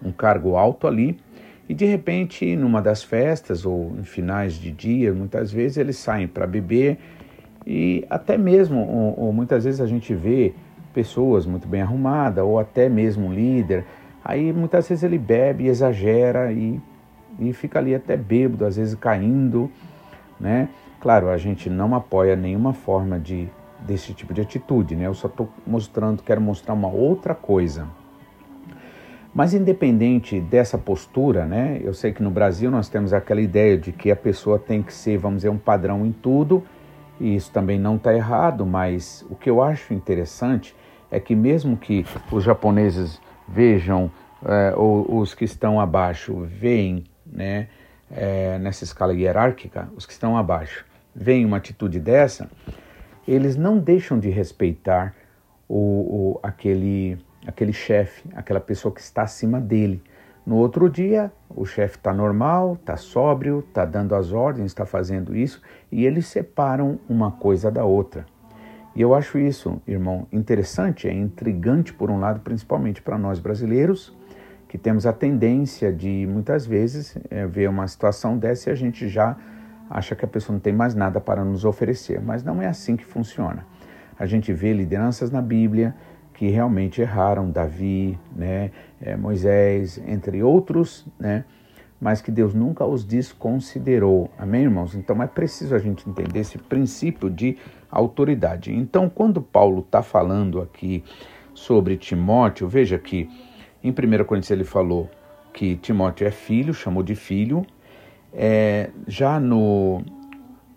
um 0.01 0.13
cargo 0.13 0.55
alto 0.55 0.87
ali, 0.87 1.19
e 1.67 1.73
de 1.73 1.83
repente, 1.83 2.55
numa 2.55 2.81
das 2.81 3.03
festas 3.03 3.65
ou 3.65 3.97
em 3.99 4.03
finais 4.05 4.53
de 4.53 4.71
dia, 4.71 5.13
muitas 5.13 5.51
vezes 5.51 5.75
eles 5.75 5.97
saem 5.97 6.25
para 6.25 6.47
beber 6.47 6.97
e 7.65 8.05
até 8.09 8.37
mesmo, 8.37 8.79
ou, 8.79 9.25
ou, 9.25 9.33
muitas 9.33 9.63
vezes 9.63 9.79
a 9.81 9.85
gente 9.85 10.13
vê 10.13 10.53
pessoas 10.93 11.45
muito 11.45 11.67
bem 11.67 11.81
arrumadas 11.81 12.43
ou 12.43 12.59
até 12.59 12.89
mesmo 12.89 13.27
um 13.27 13.33
líder, 13.33 13.85
aí 14.23 14.51
muitas 14.51 14.87
vezes 14.89 15.03
ele 15.03 15.17
bebe, 15.17 15.67
exagera 15.67 16.51
e, 16.51 16.79
e 17.39 17.53
fica 17.53 17.79
ali 17.79 17.93
até 17.93 18.17
bêbado, 18.17 18.65
às 18.65 18.75
vezes 18.75 18.95
caindo, 18.95 19.69
né? 20.39 20.69
Claro, 20.99 21.29
a 21.29 21.37
gente 21.37 21.69
não 21.69 21.95
apoia 21.95 22.35
nenhuma 22.35 22.73
forma 22.73 23.19
de 23.19 23.47
desse 23.79 24.13
tipo 24.13 24.33
de 24.33 24.41
atitude, 24.41 24.95
né? 24.95 25.07
Eu 25.07 25.13
só 25.13 25.27
estou 25.27 25.49
mostrando, 25.65 26.21
quero 26.21 26.39
mostrar 26.39 26.73
uma 26.73 26.87
outra 26.87 27.33
coisa. 27.33 27.87
Mas 29.33 29.53
independente 29.53 30.39
dessa 30.39 30.77
postura, 30.77 31.45
né? 31.45 31.79
Eu 31.83 31.93
sei 31.93 32.11
que 32.11 32.21
no 32.21 32.29
Brasil 32.29 32.69
nós 32.69 32.89
temos 32.89 33.13
aquela 33.13 33.41
ideia 33.41 33.77
de 33.77 33.91
que 33.91 34.11
a 34.11 34.15
pessoa 34.15 34.59
tem 34.59 34.83
que 34.83 34.93
ser, 34.93 35.17
vamos 35.17 35.37
dizer, 35.37 35.49
um 35.49 35.57
padrão 35.57 36.05
em 36.05 36.11
tudo, 36.11 36.63
e 37.21 37.35
isso 37.35 37.51
também 37.51 37.79
não 37.79 37.97
está 37.97 38.13
errado, 38.13 38.65
mas 38.65 39.23
o 39.29 39.35
que 39.35 39.47
eu 39.47 39.61
acho 39.61 39.93
interessante 39.93 40.75
é 41.11 41.19
que 41.19 41.35
mesmo 41.35 41.77
que 41.77 42.03
os 42.31 42.43
japoneses 42.43 43.21
vejam, 43.47 44.11
é, 44.43 44.73
ou 44.75 45.19
os 45.19 45.35
que 45.35 45.45
estão 45.45 45.79
abaixo 45.79 46.47
veem, 46.49 47.03
né, 47.25 47.67
é, 48.09 48.57
nessa 48.57 48.83
escala 48.83 49.13
hierárquica, 49.13 49.87
os 49.95 50.05
que 50.05 50.13
estão 50.13 50.35
abaixo 50.35 50.83
veem 51.13 51.45
uma 51.45 51.57
atitude 51.57 51.99
dessa, 51.99 52.49
eles 53.27 53.55
não 53.55 53.77
deixam 53.77 54.17
de 54.17 54.29
respeitar 54.29 55.13
o, 55.69 55.75
o 55.75 56.39
aquele 56.41 57.19
aquele 57.45 57.73
chefe, 57.73 58.23
aquela 58.35 58.59
pessoa 58.59 58.93
que 58.93 59.01
está 59.01 59.23
acima 59.23 59.59
dele. 59.59 60.01
No 60.45 60.55
outro 60.55 60.89
dia, 60.89 61.31
o 61.49 61.65
chefe 61.65 61.97
está 61.97 62.13
normal, 62.13 62.73
está 62.73 62.97
sóbrio, 62.97 63.63
está 63.67 63.85
dando 63.85 64.15
as 64.15 64.31
ordens, 64.31 64.71
está 64.71 64.85
fazendo 64.85 65.35
isso, 65.35 65.61
e 65.91 66.05
eles 66.05 66.25
separam 66.27 66.99
uma 67.07 67.31
coisa 67.31 67.69
da 67.69 67.85
outra. 67.85 68.25
E 68.95 69.01
eu 69.01 69.13
acho 69.13 69.37
isso, 69.37 69.81
irmão, 69.87 70.27
interessante, 70.31 71.07
é 71.07 71.13
intrigante 71.13 71.93
por 71.93 72.09
um 72.09 72.19
lado, 72.19 72.41
principalmente 72.41 73.01
para 73.01 73.17
nós 73.17 73.39
brasileiros, 73.39 74.17
que 74.67 74.77
temos 74.77 75.05
a 75.05 75.13
tendência 75.13 75.93
de 75.93 76.27
muitas 76.29 76.65
vezes 76.65 77.17
é, 77.29 77.45
ver 77.45 77.69
uma 77.69 77.87
situação 77.87 78.37
dessa 78.37 78.69
e 78.69 78.71
a 78.73 78.75
gente 78.75 79.07
já 79.07 79.37
acha 79.89 80.15
que 80.15 80.23
a 80.25 80.27
pessoa 80.27 80.53
não 80.53 80.61
tem 80.61 80.73
mais 80.73 80.95
nada 80.95 81.19
para 81.19 81.43
nos 81.43 81.65
oferecer, 81.65 82.21
mas 82.21 82.43
não 82.43 82.61
é 82.61 82.67
assim 82.67 82.95
que 82.95 83.05
funciona. 83.05 83.65
A 84.17 84.25
gente 84.25 84.53
vê 84.53 84.73
lideranças 84.73 85.29
na 85.29 85.41
Bíblia 85.41 85.93
que 86.33 86.49
realmente 86.49 87.01
erraram, 87.01 87.51
Davi, 87.51 88.17
né, 88.35 88.71
é, 89.01 89.15
Moisés, 89.15 90.01
entre 90.07 90.43
outros, 90.43 91.05
né, 91.19 91.43
mas 91.99 92.21
que 92.21 92.31
Deus 92.31 92.53
nunca 92.53 92.85
os 92.85 93.03
desconsiderou. 93.03 94.29
Amém, 94.37 94.63
irmãos? 94.63 94.95
Então 94.95 95.21
é 95.21 95.27
preciso 95.27 95.75
a 95.75 95.79
gente 95.79 96.09
entender 96.09 96.39
esse 96.39 96.57
princípio 96.57 97.29
de 97.29 97.57
autoridade. 97.91 98.73
Então, 98.73 99.07
quando 99.09 99.41
Paulo 99.41 99.81
está 99.81 100.01
falando 100.01 100.61
aqui 100.61 101.03
sobre 101.53 101.97
Timóteo, 101.97 102.67
veja 102.67 102.97
que 102.97 103.29
em 103.83 103.91
1 103.91 104.23
Coríntios 104.25 104.51
ele 104.51 104.63
falou 104.63 105.09
que 105.53 105.75
Timóteo 105.75 106.25
é 106.25 106.31
filho, 106.31 106.73
chamou 106.73 107.03
de 107.03 107.13
filho. 107.13 107.65
É, 108.33 108.89
já 109.07 109.39
no 109.39 110.01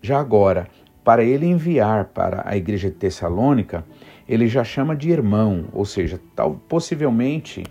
já 0.01 0.19
agora, 0.19 0.67
para 1.03 1.23
ele 1.23 1.47
enviar 1.47 2.05
para 2.05 2.43
a 2.45 2.55
igreja 2.55 2.89
de 2.89 2.95
Tessalônica, 2.95 3.83
ele 4.29 4.47
já 4.47 4.63
chama 4.63 4.95
de 4.95 5.09
irmão, 5.09 5.65
ou 5.73 5.85
seja, 5.85 6.19
tal, 6.35 6.59
possivelmente 6.67 7.63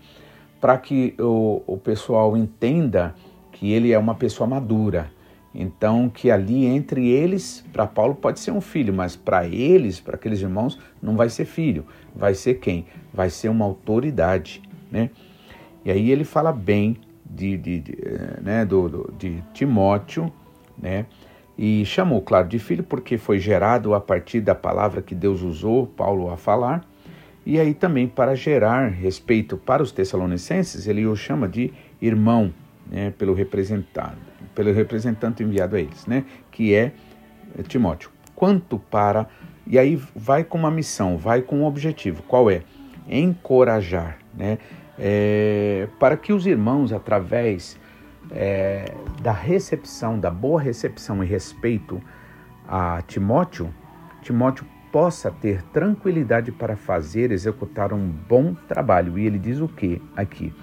para 0.65 0.79
que 0.79 1.15
o, 1.21 1.61
o 1.67 1.77
pessoal 1.77 2.35
entenda 2.39 3.15
que 3.53 3.71
ele 3.71 3.93
é 3.93 3.99
uma 3.99 4.15
pessoa 4.15 4.49
madura. 4.49 5.11
Então, 5.55 6.09
que 6.09 6.31
ali 6.31 6.65
entre 6.65 7.07
eles, 7.07 7.63
para 7.71 7.87
Paulo 7.87 8.15
pode 8.15 8.41
ser 8.41 8.51
um 8.51 8.63
filho, 8.63 8.91
mas 8.91 9.15
para 9.15 9.47
eles, 9.47 10.01
para 10.01 10.15
aqueles 10.15 10.41
irmãos, 10.41 10.81
não 11.03 11.19
vai 11.19 11.29
ser 11.29 11.45
filho. 11.45 11.85
Vai 12.17 12.33
ser 12.33 12.61
quem? 12.61 12.87
Vai 13.13 13.29
ser 13.29 13.51
uma 13.51 13.67
autoridade, 13.67 14.63
né? 14.91 15.11
E 15.85 15.91
aí 15.91 16.11
ele 16.11 16.25
fala 16.25 16.51
bem 16.51 16.97
de, 17.27 17.59
de, 17.59 17.81
de 17.81 17.99
né, 18.41 18.65
do, 18.65 18.89
do, 18.89 19.15
de 19.19 19.45
Timóteo, 19.53 20.33
né? 20.81 21.05
E 21.59 21.85
chamou, 21.85 22.23
claro, 22.23 22.49
de 22.49 22.59
filho 22.59 22.85
porque 22.85 23.19
foi 23.19 23.39
gerado 23.39 23.93
a 23.93 24.01
partir 24.01 24.41
da 24.41 24.55
palavra 24.55 25.03
que 25.03 25.15
Deus 25.15 25.43
usou 25.43 25.87
Paulo 25.87 26.31
a 26.31 26.39
falar. 26.39 26.89
E 27.47 27.61
aí 27.61 27.75
também 27.75 28.09
para 28.09 28.35
gerar 28.35 28.89
respeito 28.89 29.57
para 29.57 29.83
os 29.83 29.93
tessalonicenses, 29.93 30.87
ele 30.87 31.07
o 31.07 31.15
chama 31.15 31.49
de 31.49 31.73
irmão, 32.01 32.53
né, 32.91 33.13
pelo 33.19 33.35
representado, 33.35 34.19
pelo 34.55 34.73
representante 34.73 35.43
enviado 35.43 35.77
a 35.77 35.81
eles, 35.81 36.07
né, 36.07 36.25
que 36.51 36.75
é 36.75 36.93
Timóteo. 37.69 38.11
Quanto 38.35 38.79
para 38.79 39.29
e 39.67 39.79
aí 39.79 40.01
vai 40.15 40.45
com 40.45 40.59
uma 40.59 40.71
missão, 40.71 41.17
vai 41.17 41.41
com 41.41 41.61
um 41.61 41.65
objetivo. 41.65 42.23
Qual 42.25 42.51
é? 42.51 42.63
Encorajar, 43.09 44.19
né? 44.35 44.59
É, 44.99 45.89
para 45.99 46.17
que 46.17 46.33
os 46.33 46.47
irmãos, 46.47 46.93
através 46.93 47.79
é, 48.31 48.93
da 49.23 49.33
recepção, 49.33 50.19
da 50.19 50.31
boa 50.31 50.61
recepção 50.61 51.25
e 51.25 51.27
respeito 51.27 52.01
a 52.69 53.03
Timóteo, 53.07 53.73
Timóteo 54.23 54.67
possa 54.95 55.29
ter 55.29 55.61
tranquilidade 55.73 56.53
para 56.53 56.77
fazer, 56.77 57.33
executar 57.33 57.93
um 57.93 58.09
bom 58.09 58.55
trabalho. 58.69 59.19
E 59.19 59.27
ele 59.27 59.41
diz 59.41 59.59
o 59.59 59.67
que 59.67 60.01
aqui? 60.17 60.55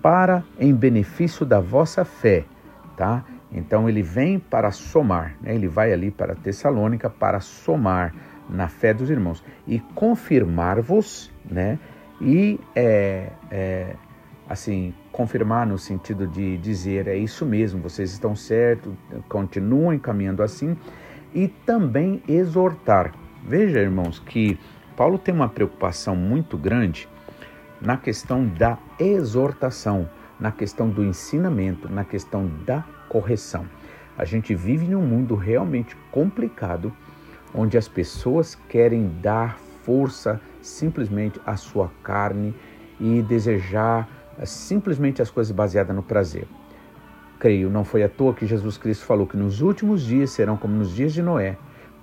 Para 0.00 0.44
em 0.56 0.72
benefício 0.72 1.44
da 1.44 1.58
vossa 1.58 2.04
fé, 2.04 2.44
tá? 2.96 3.24
Então 3.50 3.88
ele 3.88 4.04
vem 4.04 4.38
para 4.38 4.70
somar, 4.70 5.34
né? 5.42 5.52
ele 5.52 5.66
vai 5.66 5.92
ali 5.92 6.12
para 6.12 6.36
Tessalônica 6.36 7.10
para 7.10 7.40
somar 7.40 8.14
na 8.48 8.68
fé 8.68 8.94
dos 8.94 9.10
irmãos 9.10 9.42
e 9.66 9.80
confirmar-vos, 9.96 11.32
né? 11.44 11.76
E 12.20 12.60
é, 12.72 13.30
é, 13.50 13.96
assim, 14.48 14.94
confirmar 15.10 15.66
no 15.66 15.76
sentido 15.76 16.28
de 16.28 16.56
dizer 16.58 17.08
é 17.08 17.16
isso 17.16 17.44
mesmo, 17.44 17.82
vocês 17.82 18.12
estão 18.12 18.36
certos, 18.36 18.94
continuem 19.28 19.98
caminhando 19.98 20.44
assim 20.44 20.76
e 21.34 21.48
também 21.48 22.22
exortar. 22.28 23.25
Veja, 23.48 23.78
irmãos, 23.78 24.18
que 24.18 24.58
Paulo 24.96 25.18
tem 25.18 25.32
uma 25.32 25.48
preocupação 25.48 26.16
muito 26.16 26.58
grande 26.58 27.08
na 27.80 27.96
questão 27.96 28.44
da 28.44 28.76
exortação, 28.98 30.10
na 30.40 30.50
questão 30.50 30.88
do 30.88 31.04
ensinamento, 31.04 31.88
na 31.88 32.04
questão 32.04 32.50
da 32.66 32.84
correção. 33.08 33.64
A 34.18 34.24
gente 34.24 34.52
vive 34.52 34.88
num 34.88 35.00
mundo 35.00 35.36
realmente 35.36 35.94
complicado, 36.10 36.92
onde 37.54 37.78
as 37.78 37.86
pessoas 37.86 38.56
querem 38.68 39.12
dar 39.22 39.56
força 39.84 40.40
simplesmente 40.60 41.40
à 41.46 41.56
sua 41.56 41.88
carne 42.02 42.52
e 42.98 43.22
desejar 43.22 44.08
é 44.40 44.44
simplesmente 44.44 45.22
as 45.22 45.30
coisas 45.30 45.54
baseadas 45.54 45.94
no 45.94 46.02
prazer. 46.02 46.48
Creio, 47.38 47.70
não 47.70 47.84
foi 47.84 48.02
à 48.02 48.08
toa 48.08 48.34
que 48.34 48.44
Jesus 48.44 48.76
Cristo 48.76 49.04
falou 49.06 49.24
que 49.24 49.36
nos 49.36 49.60
últimos 49.60 50.02
dias 50.02 50.30
serão 50.30 50.56
como 50.56 50.74
nos 50.74 50.92
dias 50.92 51.14
de 51.14 51.22
Noé. 51.22 51.56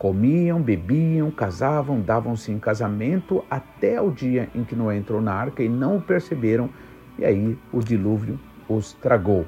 Comiam, 0.04 0.62
bebiam, 0.62 1.32
casavam, 1.32 2.02
davam-se 2.02 2.52
em 2.52 2.60
casamento 2.60 3.42
até 3.50 4.02
o 4.02 4.12
dia 4.12 4.50
em 4.54 4.62
que 4.62 4.76
Noé 4.76 4.98
entrou 4.98 5.22
na 5.22 5.32
arca 5.32 5.64
e 5.64 5.70
não 5.70 5.96
o 5.96 6.02
perceberam, 6.02 6.70
e 7.18 7.24
aí 7.24 7.58
o 7.72 7.80
dilúvio 7.80 8.38
os 8.68 8.92
tragou. 8.92 9.46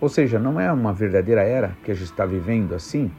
Ou 0.00 0.08
seja, 0.08 0.38
não 0.38 0.60
é 0.60 0.72
uma 0.72 0.92
verdadeira 0.92 1.42
era 1.42 1.76
que 1.82 1.90
a 1.90 1.94
gente 1.94 2.04
está 2.04 2.24
vivendo 2.24 2.72
assim, 2.72 3.10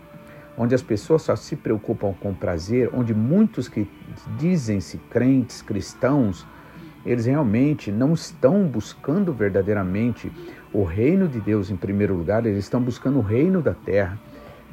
onde 0.57 0.73
as 0.73 0.81
pessoas 0.81 1.23
só 1.23 1.35
se 1.35 1.57
preocupam 1.57 2.13
com 2.13 2.33
prazer, 2.33 2.89
onde 2.93 3.13
muitos 3.13 3.67
que 3.67 3.85
dizem-se 4.37 4.97
crentes, 5.09 5.61
cristãos, 5.61 6.47
eles 7.05 7.25
realmente 7.25 7.91
não 7.91 8.13
estão 8.13 8.63
buscando 8.63 9.33
verdadeiramente 9.33 10.31
o 10.71 10.85
reino 10.85 11.27
de 11.27 11.41
Deus 11.41 11.69
em 11.69 11.75
primeiro 11.75 12.15
lugar, 12.15 12.45
eles 12.45 12.59
estão 12.59 12.81
buscando 12.81 13.19
o 13.19 13.21
reino 13.21 13.61
da 13.61 13.73
terra. 13.73 14.17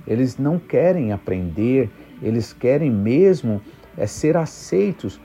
Eles 0.09 0.39
não 0.39 0.59
querem 0.59 1.13
aprender, 1.13 1.91
eles 2.23 2.53
querem 2.53 2.91
mesmo 2.91 3.61
é 3.97 4.07
ser 4.07 4.37
aceitos 4.37 5.21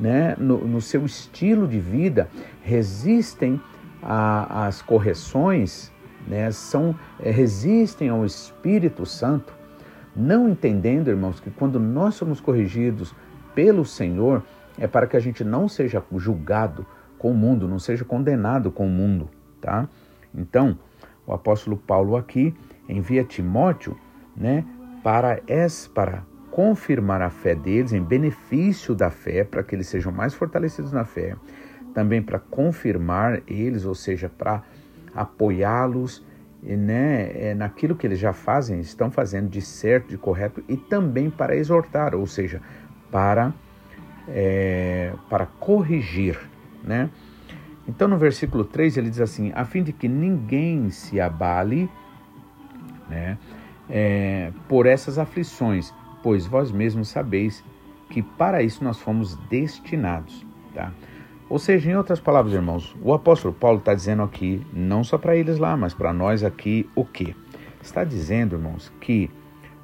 né, 0.00 0.34
no, 0.38 0.58
no 0.66 0.80
seu 0.80 1.04
estilo 1.04 1.68
de 1.68 1.78
vida, 1.78 2.28
resistem 2.62 3.60
às 4.02 4.80
correções, 4.80 5.92
né, 6.26 6.50
são, 6.50 6.94
é, 7.20 7.30
resistem 7.30 8.08
ao 8.08 8.24
Espírito 8.24 9.04
Santo, 9.04 9.52
não 10.16 10.48
entendendo, 10.48 11.08
irmãos, 11.08 11.40
que 11.40 11.50
quando 11.50 11.78
nós 11.78 12.14
somos 12.14 12.40
corrigidos 12.40 13.14
pelo 13.54 13.84
Senhor, 13.84 14.42
é 14.78 14.86
para 14.86 15.06
que 15.06 15.16
a 15.16 15.20
gente 15.20 15.44
não 15.44 15.68
seja 15.68 16.02
julgado 16.16 16.86
com 17.18 17.30
o 17.30 17.34
mundo, 17.34 17.68
não 17.68 17.78
seja 17.78 18.04
condenado 18.04 18.70
com 18.70 18.86
o 18.86 18.90
mundo, 18.90 19.28
tá? 19.60 19.88
Então, 20.34 20.78
o 21.26 21.32
apóstolo 21.32 21.76
Paulo 21.76 22.16
aqui 22.16 22.54
envia 22.88 23.24
Timóteo, 23.24 23.96
né, 24.36 24.64
para 25.02 25.40
es 25.46 25.90
para 25.92 26.24
confirmar 26.50 27.20
a 27.20 27.30
fé 27.30 27.54
deles 27.54 27.92
em 27.92 28.02
benefício 28.02 28.94
da 28.94 29.10
fé, 29.10 29.44
para 29.44 29.62
que 29.62 29.74
eles 29.74 29.88
sejam 29.88 30.12
mais 30.12 30.34
fortalecidos 30.34 30.92
na 30.92 31.04
fé, 31.04 31.36
também 31.92 32.22
para 32.22 32.38
confirmar 32.38 33.42
eles, 33.46 33.84
ou 33.84 33.94
seja, 33.94 34.28
para 34.28 34.62
apoiá-los 35.14 36.24
né, 36.62 37.30
é, 37.34 37.54
naquilo 37.54 37.94
que 37.94 38.06
eles 38.06 38.18
já 38.18 38.32
fazem, 38.32 38.80
estão 38.80 39.10
fazendo 39.10 39.48
de 39.48 39.60
certo, 39.60 40.08
de 40.08 40.16
correto, 40.16 40.62
e 40.68 40.76
também 40.76 41.28
para 41.28 41.54
exortar, 41.54 42.14
ou 42.14 42.26
seja, 42.26 42.62
para 43.10 43.52
é, 44.28 45.12
para 45.28 45.46
corrigir, 45.46 46.38
né? 46.82 47.10
Então 47.86 48.08
no 48.08 48.16
versículo 48.16 48.64
3 48.64 48.96
ele 48.96 49.10
diz 49.10 49.20
assim: 49.20 49.52
a 49.54 49.64
fim 49.64 49.82
de 49.82 49.92
que 49.92 50.08
ninguém 50.08 50.90
se 50.90 51.20
abale, 51.20 51.90
né? 53.08 53.36
É, 53.88 54.50
por 54.68 54.86
essas 54.86 55.18
aflições, 55.18 55.92
pois 56.22 56.46
vós 56.46 56.72
mesmos 56.72 57.08
sabeis 57.08 57.62
que 58.08 58.22
para 58.22 58.62
isso 58.62 58.82
nós 58.82 58.98
fomos 58.98 59.36
destinados, 59.48 60.46
tá? 60.74 60.92
Ou 61.48 61.58
seja, 61.58 61.90
em 61.90 61.96
outras 61.96 62.18
palavras, 62.18 62.54
irmãos, 62.54 62.96
o 63.02 63.12
apóstolo 63.12 63.52
Paulo 63.52 63.78
está 63.78 63.94
dizendo 63.94 64.22
aqui, 64.22 64.66
não 64.72 65.04
só 65.04 65.18
para 65.18 65.36
eles 65.36 65.58
lá, 65.58 65.76
mas 65.76 65.92
para 65.92 66.12
nós 66.12 66.42
aqui, 66.42 66.88
o 66.94 67.04
quê? 67.04 67.34
Está 67.82 68.02
dizendo, 68.02 68.56
irmãos, 68.56 68.90
que 69.00 69.30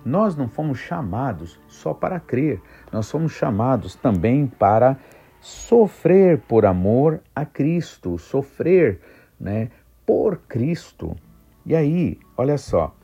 nós 0.04 0.34
não 0.34 0.48
fomos 0.48 0.78
chamados 0.78 1.60
só 1.68 1.92
para 1.92 2.18
crer, 2.18 2.60
nós 2.90 3.10
fomos 3.10 3.32
chamados 3.32 3.94
também 3.94 4.46
para 4.46 4.96
sofrer 5.40 6.38
por 6.48 6.64
amor 6.64 7.20
a 7.34 7.44
Cristo, 7.44 8.18
sofrer 8.18 9.00
né, 9.38 9.70
por 10.06 10.38
Cristo. 10.48 11.14
E 11.66 11.76
aí, 11.76 12.18
olha 12.36 12.56
só, 12.56 12.94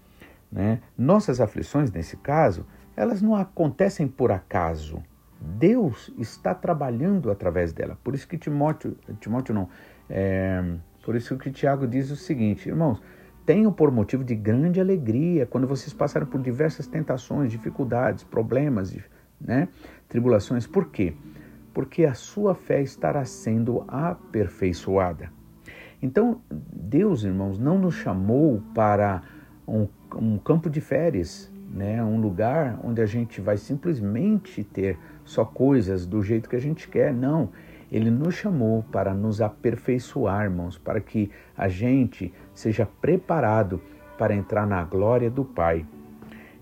né, 0.57 0.81
nossas 0.97 1.39
aflições, 1.39 1.93
nesse 1.93 2.17
caso, 2.17 2.67
elas 2.97 3.21
não 3.21 3.37
acontecem 3.37 4.09
por 4.09 4.33
acaso. 4.33 5.03
Deus 5.39 6.11
está 6.17 6.55
trabalhando 6.55 7.31
através 7.31 7.75
dela. 7.75 7.99
Por 8.03 8.15
isso 8.15 8.27
que 8.27 8.39
Timóteo, 8.39 8.97
Timóteo 9.21 9.55
não, 9.55 9.69
é, 10.09 10.65
por 11.05 11.15
isso 11.15 11.37
que 11.37 11.51
Tiago 11.51 11.87
diz 11.87 12.11
o 12.11 12.17
seguinte, 12.17 12.71
irmãos, 12.71 13.03
tenham 13.45 13.71
por 13.71 13.91
motivo 13.91 14.25
de 14.25 14.35
grande 14.35 14.81
alegria 14.81 15.45
quando 15.45 15.67
vocês 15.67 15.93
passarem 15.93 16.27
por 16.27 16.41
diversas 16.41 16.87
tentações, 16.87 17.53
dificuldades, 17.53 18.25
problemas, 18.25 18.97
né, 19.39 19.69
tribulações. 20.09 20.67
Por 20.67 20.87
quê? 20.87 21.15
Porque 21.75 22.07
a 22.07 22.15
sua 22.15 22.55
fé 22.55 22.81
estará 22.81 23.27
sendo 23.27 23.85
aperfeiçoada. 23.87 25.31
Então, 26.01 26.41
Deus, 26.51 27.25
irmãos, 27.25 27.59
não 27.59 27.79
nos 27.79 27.95
chamou 27.95 28.63
para 28.75 29.23
um, 29.69 29.87
um 30.21 30.39
campo 30.39 30.69
de 30.69 30.81
férias, 30.81 31.53
né? 31.71 32.03
um 32.03 32.21
lugar 32.21 32.79
onde 32.83 33.01
a 33.01 33.07
gente 33.07 33.41
vai 33.41 33.57
simplesmente 33.57 34.65
ter 34.65 34.99
só 35.25 35.45
coisas 35.45 36.07
do 36.07 36.23
jeito 36.23 36.49
que 36.49 36.57
a 36.57 36.61
gente 36.61 36.89
quer. 36.89 37.13
Não. 37.13 37.51
Ele 37.91 38.11
nos 38.11 38.35
chamou 38.35 38.83
para 38.91 39.15
nos 39.15 39.41
aperfeiçoar, 39.41 40.45
irmãos, 40.45 40.77
para 40.77 41.01
que 41.01 41.31
a 41.57 41.69
gente 41.69 42.33
seja 42.53 42.87
preparado 43.01 43.81
para 44.19 44.35
entrar 44.35 44.67
na 44.67 44.83
glória 44.83 45.31
do 45.31 45.45
Pai. 45.45 45.87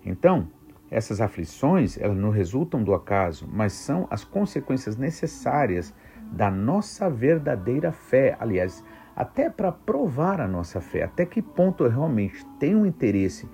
Então, 0.05 0.49
essas 0.90 1.21
aflições, 1.21 1.99
elas 1.99 2.17
não 2.17 2.31
resultam 2.31 2.83
do 2.83 2.95
acaso, 2.95 3.49
mas 3.51 3.73
são 3.73 4.07
as 4.11 4.23
consequências 4.23 4.97
necessárias 4.97 5.95
da 6.31 6.51
nossa 6.51 7.09
verdadeira 7.09 7.90
fé. 7.90 8.37
Aliás, 8.38 8.85
até 9.16 9.48
para 9.48 9.70
provar 9.70 10.40
a 10.40 10.48
nossa 10.48 10.81
fé, 10.81 11.05
até 11.05 11.24
que 11.24 11.40
ponto 11.40 11.85
eu 11.85 11.90
realmente 11.90 12.44
tenho 12.59 12.85
interesse 12.85 13.48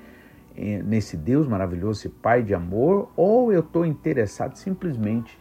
nesse 0.84 1.16
Deus 1.16 1.46
maravilhoso, 1.46 2.00
esse 2.00 2.08
Pai 2.08 2.42
de 2.42 2.54
amor, 2.54 3.10
ou 3.16 3.52
eu 3.52 3.60
estou 3.60 3.86
interessado 3.86 4.56
simplesmente 4.56 5.38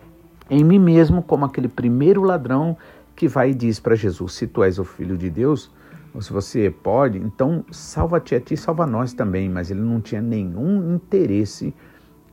em 0.49 0.63
mim 0.63 0.79
mesmo, 0.79 1.21
como 1.21 1.45
aquele 1.45 1.67
primeiro 1.67 2.23
ladrão 2.23 2.75
que 3.15 3.27
vai 3.27 3.51
e 3.51 3.53
diz 3.53 3.79
para 3.79 3.95
Jesus: 3.95 4.33
Se 4.33 4.47
tu 4.47 4.63
és 4.63 4.79
o 4.79 4.83
filho 4.83 5.15
de 5.15 5.29
Deus, 5.29 5.71
ou 6.13 6.21
se 6.21 6.33
você 6.33 6.71
pode, 6.71 7.19
então 7.19 7.63
salva-te 7.71 8.33
a 8.33 8.41
ti, 8.41 8.57
salva 8.57 8.87
nós 8.87 9.13
também. 9.13 9.47
Mas 9.47 9.69
ele 9.69 9.81
não 9.81 10.01
tinha 10.01 10.21
nenhum 10.21 10.95
interesse 10.95 11.73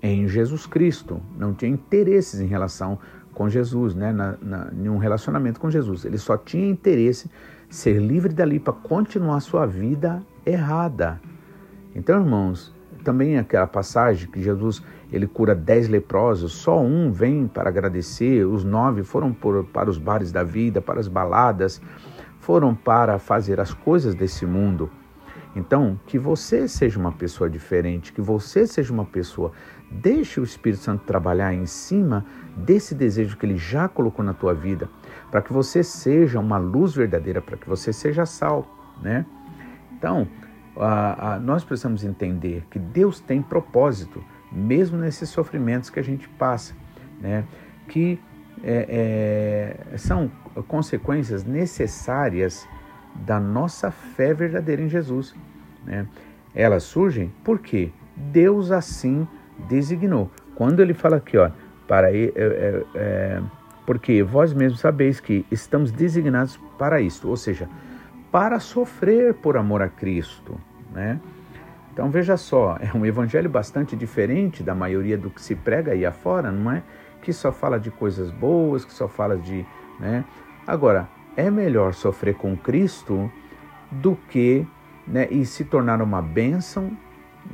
em 0.03 0.27
Jesus 0.27 0.65
Cristo, 0.65 1.21
não 1.37 1.53
tinha 1.53 1.71
interesses 1.71 2.41
em 2.41 2.47
relação 2.47 2.99
com 3.35 3.51
Jesus, 3.51 3.95
né? 3.95 4.13
na, 4.13 4.35
na, 4.41 4.73
em 4.73 4.89
um 4.89 4.97
relacionamento 4.97 5.61
com 5.61 5.71
Jesus. 5.71 6.07
Ele 6.07 6.17
só 6.17 6.39
tinha 6.39 6.67
interesse 6.67 7.31
ser 7.69 7.99
livre 7.99 8.33
dali 8.33 8.59
para 8.59 8.73
continuar 8.73 9.41
sua 9.41 9.67
vida 9.67 10.23
errada. 10.45 11.21
Então, 11.95 12.21
irmãos, 12.21 12.75
também 13.03 13.39
aquela 13.39 13.67
passagem 13.67 14.29
que 14.31 14.43
Jesus 14.43 14.83
ele 15.13 15.27
cura 15.27 15.55
dez 15.55 15.89
leprosos, 15.89 16.53
só 16.53 16.81
um 16.83 17.13
vem 17.13 17.47
para 17.47 17.69
agradecer, 17.69 18.45
os 18.45 18.65
nove 18.65 19.03
foram 19.03 19.33
por, 19.33 19.65
para 19.67 19.89
os 19.89 19.99
bares 19.99 20.33
da 20.33 20.43
vida, 20.43 20.81
para 20.81 20.99
as 20.99 21.07
baladas, 21.07 21.81
foram 22.41 22.75
para 22.75 23.19
fazer 23.19 23.61
as 23.61 23.73
coisas 23.73 24.15
desse 24.15 24.45
mundo. 24.45 24.91
Então, 25.55 25.99
que 26.07 26.19
você 26.19 26.69
seja 26.69 26.99
uma 26.99 27.13
pessoa 27.13 27.49
diferente, 27.49 28.13
que 28.13 28.21
você 28.21 28.67
seja 28.67 28.93
uma 28.93 29.07
pessoa, 29.07 29.53
deixe 29.91 30.39
o 30.39 30.45
Espírito 30.45 30.83
Santo 30.83 31.05
trabalhar 31.05 31.55
em 31.55 31.65
cima 31.65 32.27
desse 32.57 32.95
desejo 32.95 33.39
que 33.39 33.47
ele 33.47 33.57
já 33.57 33.89
colocou 33.89 34.25
na 34.25 34.35
tua 34.35 34.53
vida, 34.53 34.91
para 35.37 35.43
que 35.43 35.53
você 35.53 35.85
seja 35.85 36.41
uma 36.41 36.57
luz 36.57 36.95
verdadeira, 36.95 37.43
para 37.43 37.59
que 37.59 37.69
você 37.69 37.93
seja 37.93 38.25
sal, 38.25 38.67
né? 39.03 39.27
Então, 39.93 40.27
a, 40.75 41.35
a, 41.35 41.39
nós 41.39 41.63
precisamos 41.63 42.03
entender 42.03 42.65
que 42.71 42.79
Deus 42.79 43.21
tem 43.21 43.43
propósito, 43.43 44.25
mesmo 44.51 44.97
nesses 44.97 45.29
sofrimentos 45.29 45.91
que 45.91 46.01
a 46.01 46.03
gente 46.03 46.27
passa, 46.27 46.75
né? 47.21 47.45
que 47.87 48.19
é, 48.65 49.77
é, 49.93 49.99
são 49.99 50.33
consequências 50.67 51.45
necessárias 51.45 52.67
da 53.15 53.39
nossa 53.39 53.91
fé 53.91 54.33
verdadeira 54.33 54.81
em 54.81 54.89
Jesus. 54.89 55.37
Né? 55.85 56.07
Elas 56.55 56.85
surgem 56.85 57.31
porque 57.45 57.93
Deus 58.17 58.73
assim 58.73 59.29
designou. 59.69 60.31
Quando 60.55 60.81
ele 60.81 60.95
fala 60.95 61.19
aqui, 61.19 61.37
ó, 61.37 61.51
para 61.87 62.11
é, 62.11 62.25
é, 62.25 62.85
é, 62.95 63.43
porque 63.87 64.23
vós 64.23 64.53
mesmos 64.53 64.81
sabeis 64.81 65.21
que 65.21 65.47
estamos 65.51 65.93
designados 65.93 66.59
para 66.77 67.01
isto, 67.01 67.29
ou 67.29 67.37
seja, 67.37 67.69
para 68.31 68.59
sofrer 68.59 69.35
por 69.35 69.57
amor 69.57 69.81
a 69.81 69.89
Cristo, 69.89 70.61
né? 70.93 71.21
Então 71.93 72.11
veja 72.11 72.37
só, 72.37 72.77
é 72.79 72.95
um 72.95 73.07
evangelho 73.07 73.49
bastante 73.49 73.97
diferente 73.97 74.63
da 74.63 74.75
maioria 74.75 75.17
do 75.17 75.31
que 75.31 75.41
se 75.41 75.55
prega 75.55 75.93
aí 75.93 76.05
afora, 76.05 76.51
não 76.51 76.71
é? 76.71 76.83
Que 77.23 77.33
só 77.33 77.51
fala 77.51 77.81
de 77.81 77.91
coisas 77.91 78.31
boas, 78.31 78.85
que 78.85 78.93
só 78.93 79.09
fala 79.09 79.37
de, 79.37 79.65
né? 79.99 80.25
Agora, 80.67 81.09
é 81.37 81.51
melhor 81.51 81.95
sofrer 81.95 82.35
com 82.35 82.57
Cristo 82.57 83.31
do 83.91 84.17
que, 84.29 84.67
né, 85.07 85.29
e 85.31 85.47
se 85.47 85.65
tornar 85.65 86.03
uma 86.03 86.21
bênção, 86.21 86.91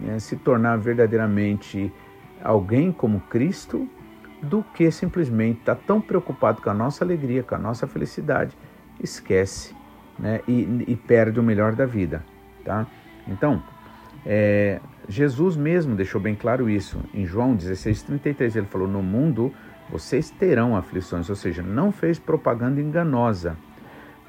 né, 0.01 0.19
se 0.19 0.37
tornar 0.37 0.79
verdadeiramente 0.79 1.93
alguém 2.43 2.91
como 2.91 3.21
Cristo, 3.21 3.89
do 4.43 4.63
que 4.75 4.91
simplesmente 4.91 5.61
estar 5.61 5.77
tá 5.77 5.83
tão 5.87 6.01
preocupado 6.01 6.61
com 6.61 6.69
a 6.69 6.75
nossa 6.75 7.05
alegria, 7.05 7.43
com 7.43 7.55
a 7.55 7.59
nossa 7.59 7.87
felicidade, 7.87 8.57
esquece 9.01 9.75
né, 10.19 10.41
e, 10.49 10.85
e 10.89 10.97
perde 10.97 11.39
o 11.39 11.43
melhor 11.43 11.75
da 11.75 11.87
vida. 11.87 12.25
Tá? 12.65 12.87
Então, 13.29 13.63
é, 14.27 14.81
Jesus 15.09 15.57
mesmo 15.57 15.95
deixou 15.95 16.21
bem 16.21 16.35
claro 16.35 16.69
isso. 16.69 16.99
Em 17.15 17.25
João 17.25 17.57
16,33 17.57 18.57
ele 18.57 18.67
falou: 18.67 18.89
No 18.89 19.03
mundo 19.03 19.53
vocês 19.91 20.31
terão 20.31 20.77
aflições, 20.77 21.29
ou 21.29 21.37
seja, 21.37 21.63
não 21.63 21.93
fez 21.93 22.19
propaganda 22.19 22.81
enganosa. 22.81 23.57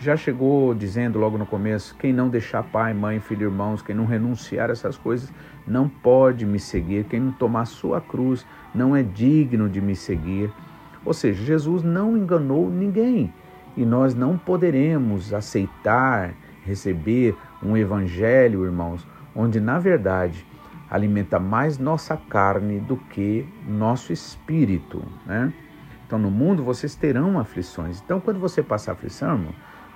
Já 0.04 0.18
chegou 0.18 0.74
dizendo 0.74 1.18
logo 1.18 1.38
no 1.38 1.46
começo: 1.46 1.96
quem 1.98 2.12
não 2.12 2.28
deixar 2.28 2.62
pai, 2.62 2.94
mãe, 2.94 3.22
filho, 3.22 3.44
irmãos, 3.44 3.82
quem 3.82 3.96
não 3.96 4.06
renunciar 4.06 4.70
a 4.70 4.74
essas 4.74 4.98
coisas, 4.98 5.32
não 5.66 5.88
pode 5.88 6.46
me 6.46 6.60
seguir. 6.60 7.06
Quem 7.06 7.22
não 7.22 7.32
tomar 7.32 7.64
sua 7.64 8.02
cruz 8.02 8.46
não 8.76 8.94
é 8.94 9.02
digno 9.02 9.70
de 9.70 9.80
me 9.80 9.96
seguir. 9.96 10.52
Ou 11.06 11.14
seja, 11.14 11.42
Jesus 11.42 11.84
não 11.84 12.18
enganou 12.18 12.70
ninguém 12.70 13.34
e 13.78 13.86
nós 13.86 14.14
não 14.14 14.38
poderemos 14.38 15.34
aceitar, 15.34 16.34
receber 16.66 17.34
um 17.64 17.78
evangelho, 17.78 18.66
irmãos, 18.66 19.08
onde 19.34 19.62
na 19.62 19.80
verdade 19.80 20.46
alimenta 20.90 21.40
mais 21.40 21.78
nossa 21.78 22.18
carne 22.18 22.78
do 22.82 22.98
que 22.98 23.48
nosso 23.66 24.12
espírito, 24.12 25.02
né? 25.26 25.54
Então 26.06 26.20
no 26.20 26.30
mundo 26.30 26.62
vocês 26.62 26.94
terão 26.94 27.40
aflições. 27.40 28.02
Então 28.04 28.20
quando 28.20 28.38
você 28.38 28.62
passar 28.62 28.92
aflição, 28.92 29.32
irmão, 29.32 29.54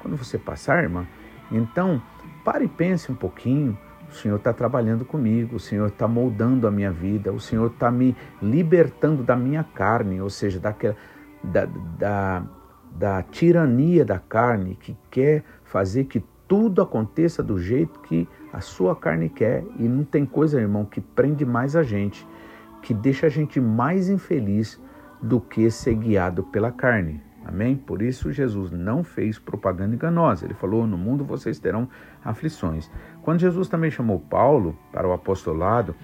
quando 0.08 0.16
você 0.18 0.38
passar, 0.38 0.82
irmã, 0.82 1.06
então 1.52 2.02
pare 2.46 2.64
e 2.64 2.70
pense 2.70 3.12
um 3.12 3.16
pouquinho. 3.16 3.78
O 4.10 4.14
Senhor 4.14 4.38
está 4.38 4.54
trabalhando 4.54 5.04
comigo, 5.04 5.58
o 5.58 5.60
Senhor 5.60 5.88
está 5.88 6.08
moldando 6.08 6.66
a 6.66 6.72
minha 6.72 6.90
vida, 6.90 7.34
o 7.34 7.42
Senhor 7.42 7.70
está 7.70 7.92
me 7.92 8.16
libertando 8.42 9.22
da 9.22 9.36
minha 9.36 9.66
carne, 9.66 10.22
ou 10.22 10.30
seja, 10.30 10.62
daquela, 10.62 10.96
da, 11.44 11.66
da, 12.00 12.44
da 12.90 13.24
tirania 13.24 14.06
da 14.06 14.18
carne 14.18 14.78
que 14.80 14.96
quer 15.12 15.44
fazer 15.66 16.06
que 16.06 16.24
tudo 16.48 16.82
aconteça 16.82 17.44
do 17.44 17.60
jeito 17.60 18.00
que 18.00 18.26
a 18.54 18.62
sua 18.62 18.96
carne 18.96 19.28
quer. 19.28 19.66
E 19.78 19.90
não 19.90 20.06
tem 20.06 20.26
coisa, 20.26 20.58
irmão, 20.58 20.86
que 20.86 21.02
prende 21.02 21.46
mais 21.46 21.76
a 21.76 21.84
gente, 21.84 22.26
que 22.82 22.94
deixa 22.94 23.28
a 23.28 23.30
gente 23.30 23.60
mais 23.60 24.08
infeliz 24.08 24.82
do 25.22 25.42
que 25.42 25.70
ser 25.70 25.96
guiado 25.96 26.44
pela 26.44 26.72
carne. 26.72 27.27
Amém? 27.48 27.78
Por 27.78 28.02
isso 28.02 28.34
Jesus 28.34 28.72
não 28.72 29.06
fez 29.06 29.40
propaganda 29.40 29.96
enganosa. 29.96 30.46
Ele 30.46 30.54
falou: 30.54 30.86
No 30.86 30.98
mundo 30.98 31.24
vocês 31.24 31.58
terão 31.58 31.88
aflições. 32.24 32.92
Quando 33.22 33.40
Jesus 33.40 33.70
também 33.70 33.90
chamou 33.90 34.20
Paulo 34.20 34.78
para 34.92 35.08
o 35.08 35.14
apostolado, 35.14 35.96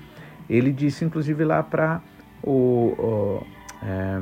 ele 0.50 0.72
disse 0.72 1.04
inclusive 1.04 1.44
lá 1.44 1.62
para 1.62 2.02
o, 2.42 2.96
o 2.98 3.44
é, 3.84 4.20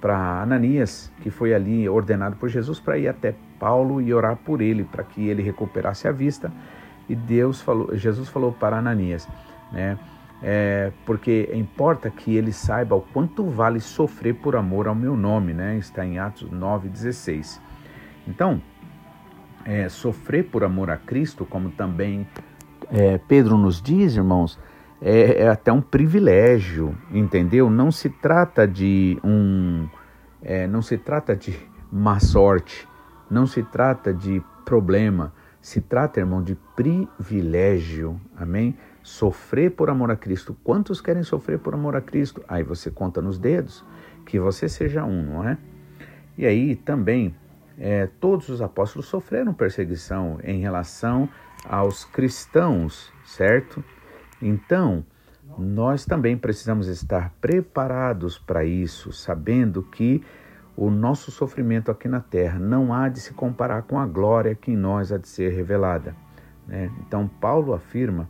para 0.00 0.42
Ananias, 0.42 1.12
que 1.22 1.30
foi 1.30 1.54
ali 1.54 1.88
ordenado 1.88 2.34
por 2.36 2.48
Jesus 2.48 2.80
para 2.80 2.98
ir 2.98 3.08
até 3.08 3.34
Paulo 3.58 4.00
e 4.00 4.12
orar 4.12 4.36
por 4.36 4.60
ele, 4.60 4.82
para 4.82 5.04
que 5.04 5.28
ele 5.28 5.42
recuperasse 5.42 6.08
a 6.08 6.12
vista. 6.12 6.52
E 7.08 7.14
Deus 7.14 7.60
falou, 7.60 7.96
Jesus 7.96 8.28
falou 8.28 8.52
para 8.52 8.76
Ananias, 8.76 9.28
né? 9.72 9.96
É, 10.42 10.92
porque 11.04 11.50
importa 11.54 12.10
que 12.10 12.34
ele 12.36 12.52
saiba 12.52 12.94
o 12.94 13.00
quanto 13.00 13.44
vale 13.44 13.80
sofrer 13.80 14.34
por 14.34 14.56
amor 14.56 14.86
ao 14.86 14.94
meu 14.94 15.16
nome, 15.16 15.54
né? 15.54 15.76
Está 15.78 16.04
em 16.04 16.18
Atos 16.18 16.50
9,16. 16.50 17.60
Então, 18.28 18.60
é, 19.64 19.88
sofrer 19.88 20.44
por 20.44 20.62
amor 20.62 20.90
a 20.90 20.96
Cristo, 20.96 21.44
como 21.44 21.70
também 21.70 22.26
é, 22.90 23.18
Pedro 23.18 23.56
nos 23.56 23.80
diz, 23.80 24.16
irmãos, 24.16 24.58
é, 25.00 25.42
é, 25.42 25.48
até 25.48 25.72
um 25.72 25.80
privilégio, 25.80 26.96
entendeu? 27.10 27.68
Não 27.68 27.90
se 27.90 28.08
trata 28.08 28.66
de 28.66 29.18
um, 29.24 29.88
é, 30.42 30.66
não 30.66 30.82
se 30.82 30.96
trata 30.96 31.34
de 31.34 31.58
má 31.90 32.18
sorte, 32.20 32.88
não 33.30 33.46
se 33.46 33.62
trata 33.62 34.12
de 34.12 34.42
problema, 34.64 35.32
se 35.60 35.80
trata, 35.80 36.20
irmão, 36.20 36.42
de 36.42 36.56
privilégio, 36.74 38.20
amém? 38.36 38.76
Sofrer 39.06 39.70
por 39.70 39.88
amor 39.88 40.10
a 40.10 40.16
Cristo. 40.16 40.56
Quantos 40.64 41.00
querem 41.00 41.22
sofrer 41.22 41.60
por 41.60 41.72
amor 41.72 41.94
a 41.94 42.00
Cristo? 42.00 42.42
Aí 42.48 42.64
você 42.64 42.90
conta 42.90 43.22
nos 43.22 43.38
dedos 43.38 43.84
que 44.26 44.36
você 44.36 44.68
seja 44.68 45.04
um, 45.04 45.22
não 45.22 45.48
é? 45.48 45.56
E 46.36 46.44
aí 46.44 46.74
também 46.74 47.32
é, 47.78 48.08
todos 48.18 48.48
os 48.48 48.60
apóstolos 48.60 49.06
sofreram 49.06 49.54
perseguição 49.54 50.40
em 50.42 50.58
relação 50.58 51.28
aos 51.64 52.04
cristãos, 52.04 53.12
certo? 53.24 53.82
Então, 54.42 55.06
nós 55.56 56.04
também 56.04 56.36
precisamos 56.36 56.88
estar 56.88 57.32
preparados 57.40 58.40
para 58.40 58.64
isso, 58.64 59.12
sabendo 59.12 59.84
que 59.84 60.20
o 60.76 60.90
nosso 60.90 61.30
sofrimento 61.30 61.92
aqui 61.92 62.08
na 62.08 62.20
terra 62.20 62.58
não 62.58 62.92
há 62.92 63.08
de 63.08 63.20
se 63.20 63.32
comparar 63.32 63.82
com 63.82 64.00
a 64.00 64.04
glória 64.04 64.56
que 64.56 64.72
em 64.72 64.76
nós 64.76 65.12
há 65.12 65.16
de 65.16 65.28
ser 65.28 65.52
revelada. 65.52 66.16
Né? 66.66 66.90
Então, 67.06 67.28
Paulo 67.28 67.72
afirma 67.72 68.28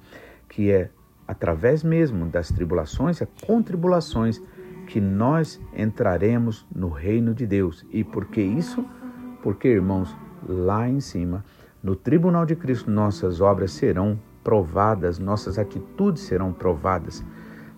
que 0.57 0.73
é 0.73 0.89
através 1.29 1.85
mesmo 1.85 2.25
das 2.25 2.49
tribulações, 2.49 3.21
é 3.21 3.29
com 3.47 3.63
tribulações, 3.63 4.41
que 4.87 4.99
nós 5.03 5.61
entraremos 5.77 6.67
no 6.75 6.89
reino 6.89 7.35
de 7.35 7.47
Deus. 7.47 7.85
E 7.91 8.03
por 8.03 8.25
que 8.25 8.41
isso? 8.41 8.83
Porque, 9.43 9.69
irmãos, 9.69 10.17
lá 10.49 10.89
em 10.89 10.99
cima, 10.99 11.45
no 11.83 11.95
tribunal 11.95 12.47
de 12.47 12.57
Cristo, 12.57 12.91
nossas 12.91 13.43
obras 13.43 13.73
serão 13.73 14.19
provadas, 14.43 15.19
nossas 15.19 15.59
atitudes 15.59 16.23
serão 16.23 16.55
provadas. 16.55 17.23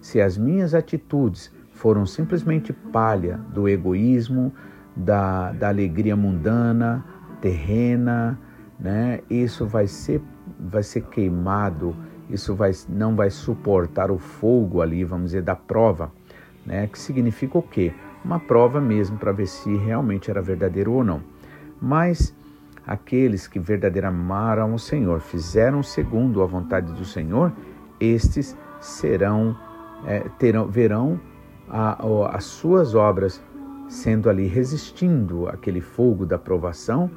Se 0.00 0.20
as 0.20 0.38
minhas 0.38 0.72
atitudes 0.72 1.52
foram 1.72 2.06
simplesmente 2.06 2.72
palha 2.72 3.38
do 3.52 3.68
egoísmo, 3.68 4.52
da, 4.94 5.50
da 5.50 5.68
alegria 5.68 6.14
mundana, 6.14 7.04
terrena, 7.40 8.38
né? 8.78 9.20
Isso 9.28 9.66
vai 9.66 9.88
ser, 9.88 10.22
vai 10.60 10.84
ser 10.84 11.00
queimado, 11.06 11.96
isso 12.28 12.54
vai, 12.54 12.72
não 12.88 13.16
vai 13.16 13.30
suportar 13.30 14.10
o 14.10 14.18
fogo 14.18 14.82
ali, 14.82 15.04
vamos 15.04 15.26
dizer, 15.26 15.42
da 15.42 15.56
prova, 15.56 16.12
né? 16.64 16.86
Que 16.86 16.98
significa 16.98 17.58
o 17.58 17.62
quê? 17.62 17.92
Uma 18.24 18.38
prova 18.38 18.80
mesmo 18.80 19.16
para 19.16 19.32
ver 19.32 19.46
se 19.46 19.76
realmente 19.76 20.30
era 20.30 20.42
verdadeiro 20.42 20.92
ou 20.92 21.04
não. 21.04 21.22
Mas 21.80 22.34
Aqueles 22.88 23.46
que 23.46 23.58
verdadeiramente 23.58 24.22
amaram 24.22 24.72
o 24.72 24.78
Senhor, 24.78 25.20
fizeram 25.20 25.82
segundo 25.82 26.42
a 26.42 26.46
vontade 26.46 26.90
do 26.94 27.04
Senhor, 27.04 27.52
estes 28.00 28.56
serão, 28.80 29.54
é, 30.06 30.20
terão, 30.38 30.66
verão 30.66 31.20
a, 31.68 32.02
a, 32.02 32.28
as 32.34 32.44
suas 32.44 32.94
obras 32.94 33.42
sendo 33.90 34.30
ali 34.30 34.46
resistindo 34.46 35.46
aquele 35.48 35.82
fogo 35.82 36.24
da 36.24 36.38
provação, 36.38 37.10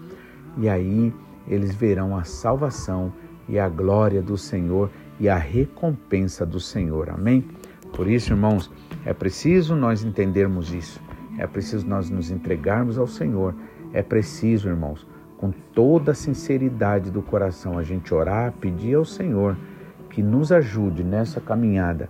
e 0.58 0.68
aí 0.68 1.14
eles 1.48 1.74
verão 1.74 2.18
a 2.18 2.26
salvação 2.26 3.14
e 3.48 3.58
a 3.58 3.70
glória 3.70 4.22
do 4.22 4.38
Senhor 4.38 4.90
e 5.22 5.30
a 5.30 5.38
recompensa 5.38 6.44
do 6.48 6.60
Senhor. 6.60 7.12
Amém? 7.12 7.46
Por 7.94 8.10
isso, 8.10 8.34
irmãos, 8.34 8.72
é 9.06 9.14
preciso 9.14 9.76
nós 9.76 10.04
entendermos 10.04 10.74
isso. 10.74 11.00
É 11.38 11.46
preciso 11.46 11.88
nós 11.88 12.10
nos 12.10 12.32
entregarmos 12.32 12.98
ao 12.98 13.06
Senhor. 13.06 13.54
É 13.94 14.02
preciso, 14.02 14.68
irmãos, 14.68 15.06
com 15.38 15.52
toda 15.76 16.14
a 16.14 16.16
sinceridade 16.16 17.12
do 17.12 17.22
coração, 17.22 17.78
a 17.78 17.84
gente 17.84 18.12
orar, 18.12 18.52
pedir 18.54 18.96
ao 18.96 19.06
Senhor 19.06 19.56
que 20.10 20.24
nos 20.24 20.52
ajude 20.52 21.04
nessa 21.04 21.40
caminhada, 21.40 22.10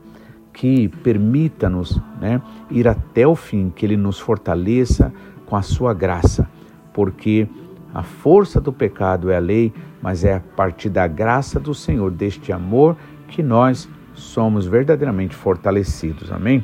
que 0.53 0.87
permita-nos 0.87 2.01
né, 2.21 2.41
ir 2.69 2.87
até 2.87 3.27
o 3.27 3.35
fim, 3.35 3.69
que 3.69 3.85
Ele 3.85 3.97
nos 3.97 4.21
fortaleça 4.21 5.13
com 5.45 5.57
a 5.57 5.61
sua 5.61 5.93
graça, 5.93 6.49
porque 6.93 7.45
a 7.93 8.03
força 8.03 8.59
do 8.59 8.71
pecado 8.71 9.29
é 9.29 9.35
a 9.35 9.39
lei, 9.39 9.73
mas 10.01 10.23
é 10.23 10.35
a 10.35 10.39
partir 10.39 10.89
da 10.89 11.07
graça 11.07 11.59
do 11.59 11.73
Senhor, 11.73 12.11
deste 12.11 12.51
amor, 12.51 12.95
que 13.27 13.43
nós 13.43 13.89
somos 14.13 14.65
verdadeiramente 14.65 15.35
fortalecidos. 15.35 16.31
Amém? 16.31 16.63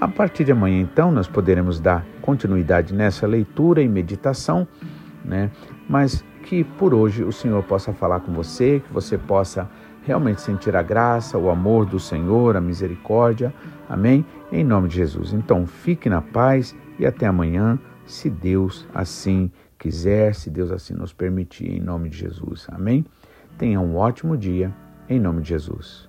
A 0.00 0.08
partir 0.08 0.44
de 0.44 0.52
amanhã, 0.52 0.80
então, 0.80 1.12
nós 1.12 1.28
poderemos 1.28 1.78
dar 1.78 2.04
continuidade 2.20 2.92
nessa 2.92 3.26
leitura 3.26 3.82
e 3.82 3.88
meditação, 3.88 4.66
né? 5.24 5.50
mas 5.88 6.24
que 6.42 6.64
por 6.64 6.92
hoje 6.92 7.22
o 7.22 7.32
Senhor 7.32 7.62
possa 7.62 7.92
falar 7.92 8.20
com 8.20 8.32
você, 8.32 8.82
que 8.84 8.92
você 8.92 9.16
possa 9.16 9.70
realmente 10.04 10.40
sentir 10.40 10.74
a 10.74 10.82
graça, 10.82 11.38
o 11.38 11.50
amor 11.50 11.86
do 11.86 11.98
Senhor, 11.98 12.56
a 12.56 12.60
misericórdia. 12.60 13.54
Amém? 13.88 14.24
Em 14.50 14.64
nome 14.64 14.88
de 14.88 14.96
Jesus. 14.96 15.32
Então, 15.32 15.66
fique 15.66 16.10
na 16.10 16.20
paz 16.20 16.74
e 16.98 17.06
até 17.06 17.26
amanhã, 17.26 17.78
se 18.04 18.28
Deus 18.28 18.86
assim 18.92 19.50
quiser, 19.82 20.32
se 20.32 20.48
Deus 20.48 20.70
assim 20.70 20.94
nos 20.94 21.12
permitir, 21.12 21.68
em 21.68 21.80
nome 21.80 22.08
de 22.08 22.16
Jesus. 22.16 22.68
Amém? 22.70 23.04
Tenha 23.58 23.80
um 23.80 23.96
ótimo 23.96 24.36
dia, 24.36 24.72
em 25.08 25.18
nome 25.18 25.42
de 25.42 25.48
Jesus. 25.48 26.08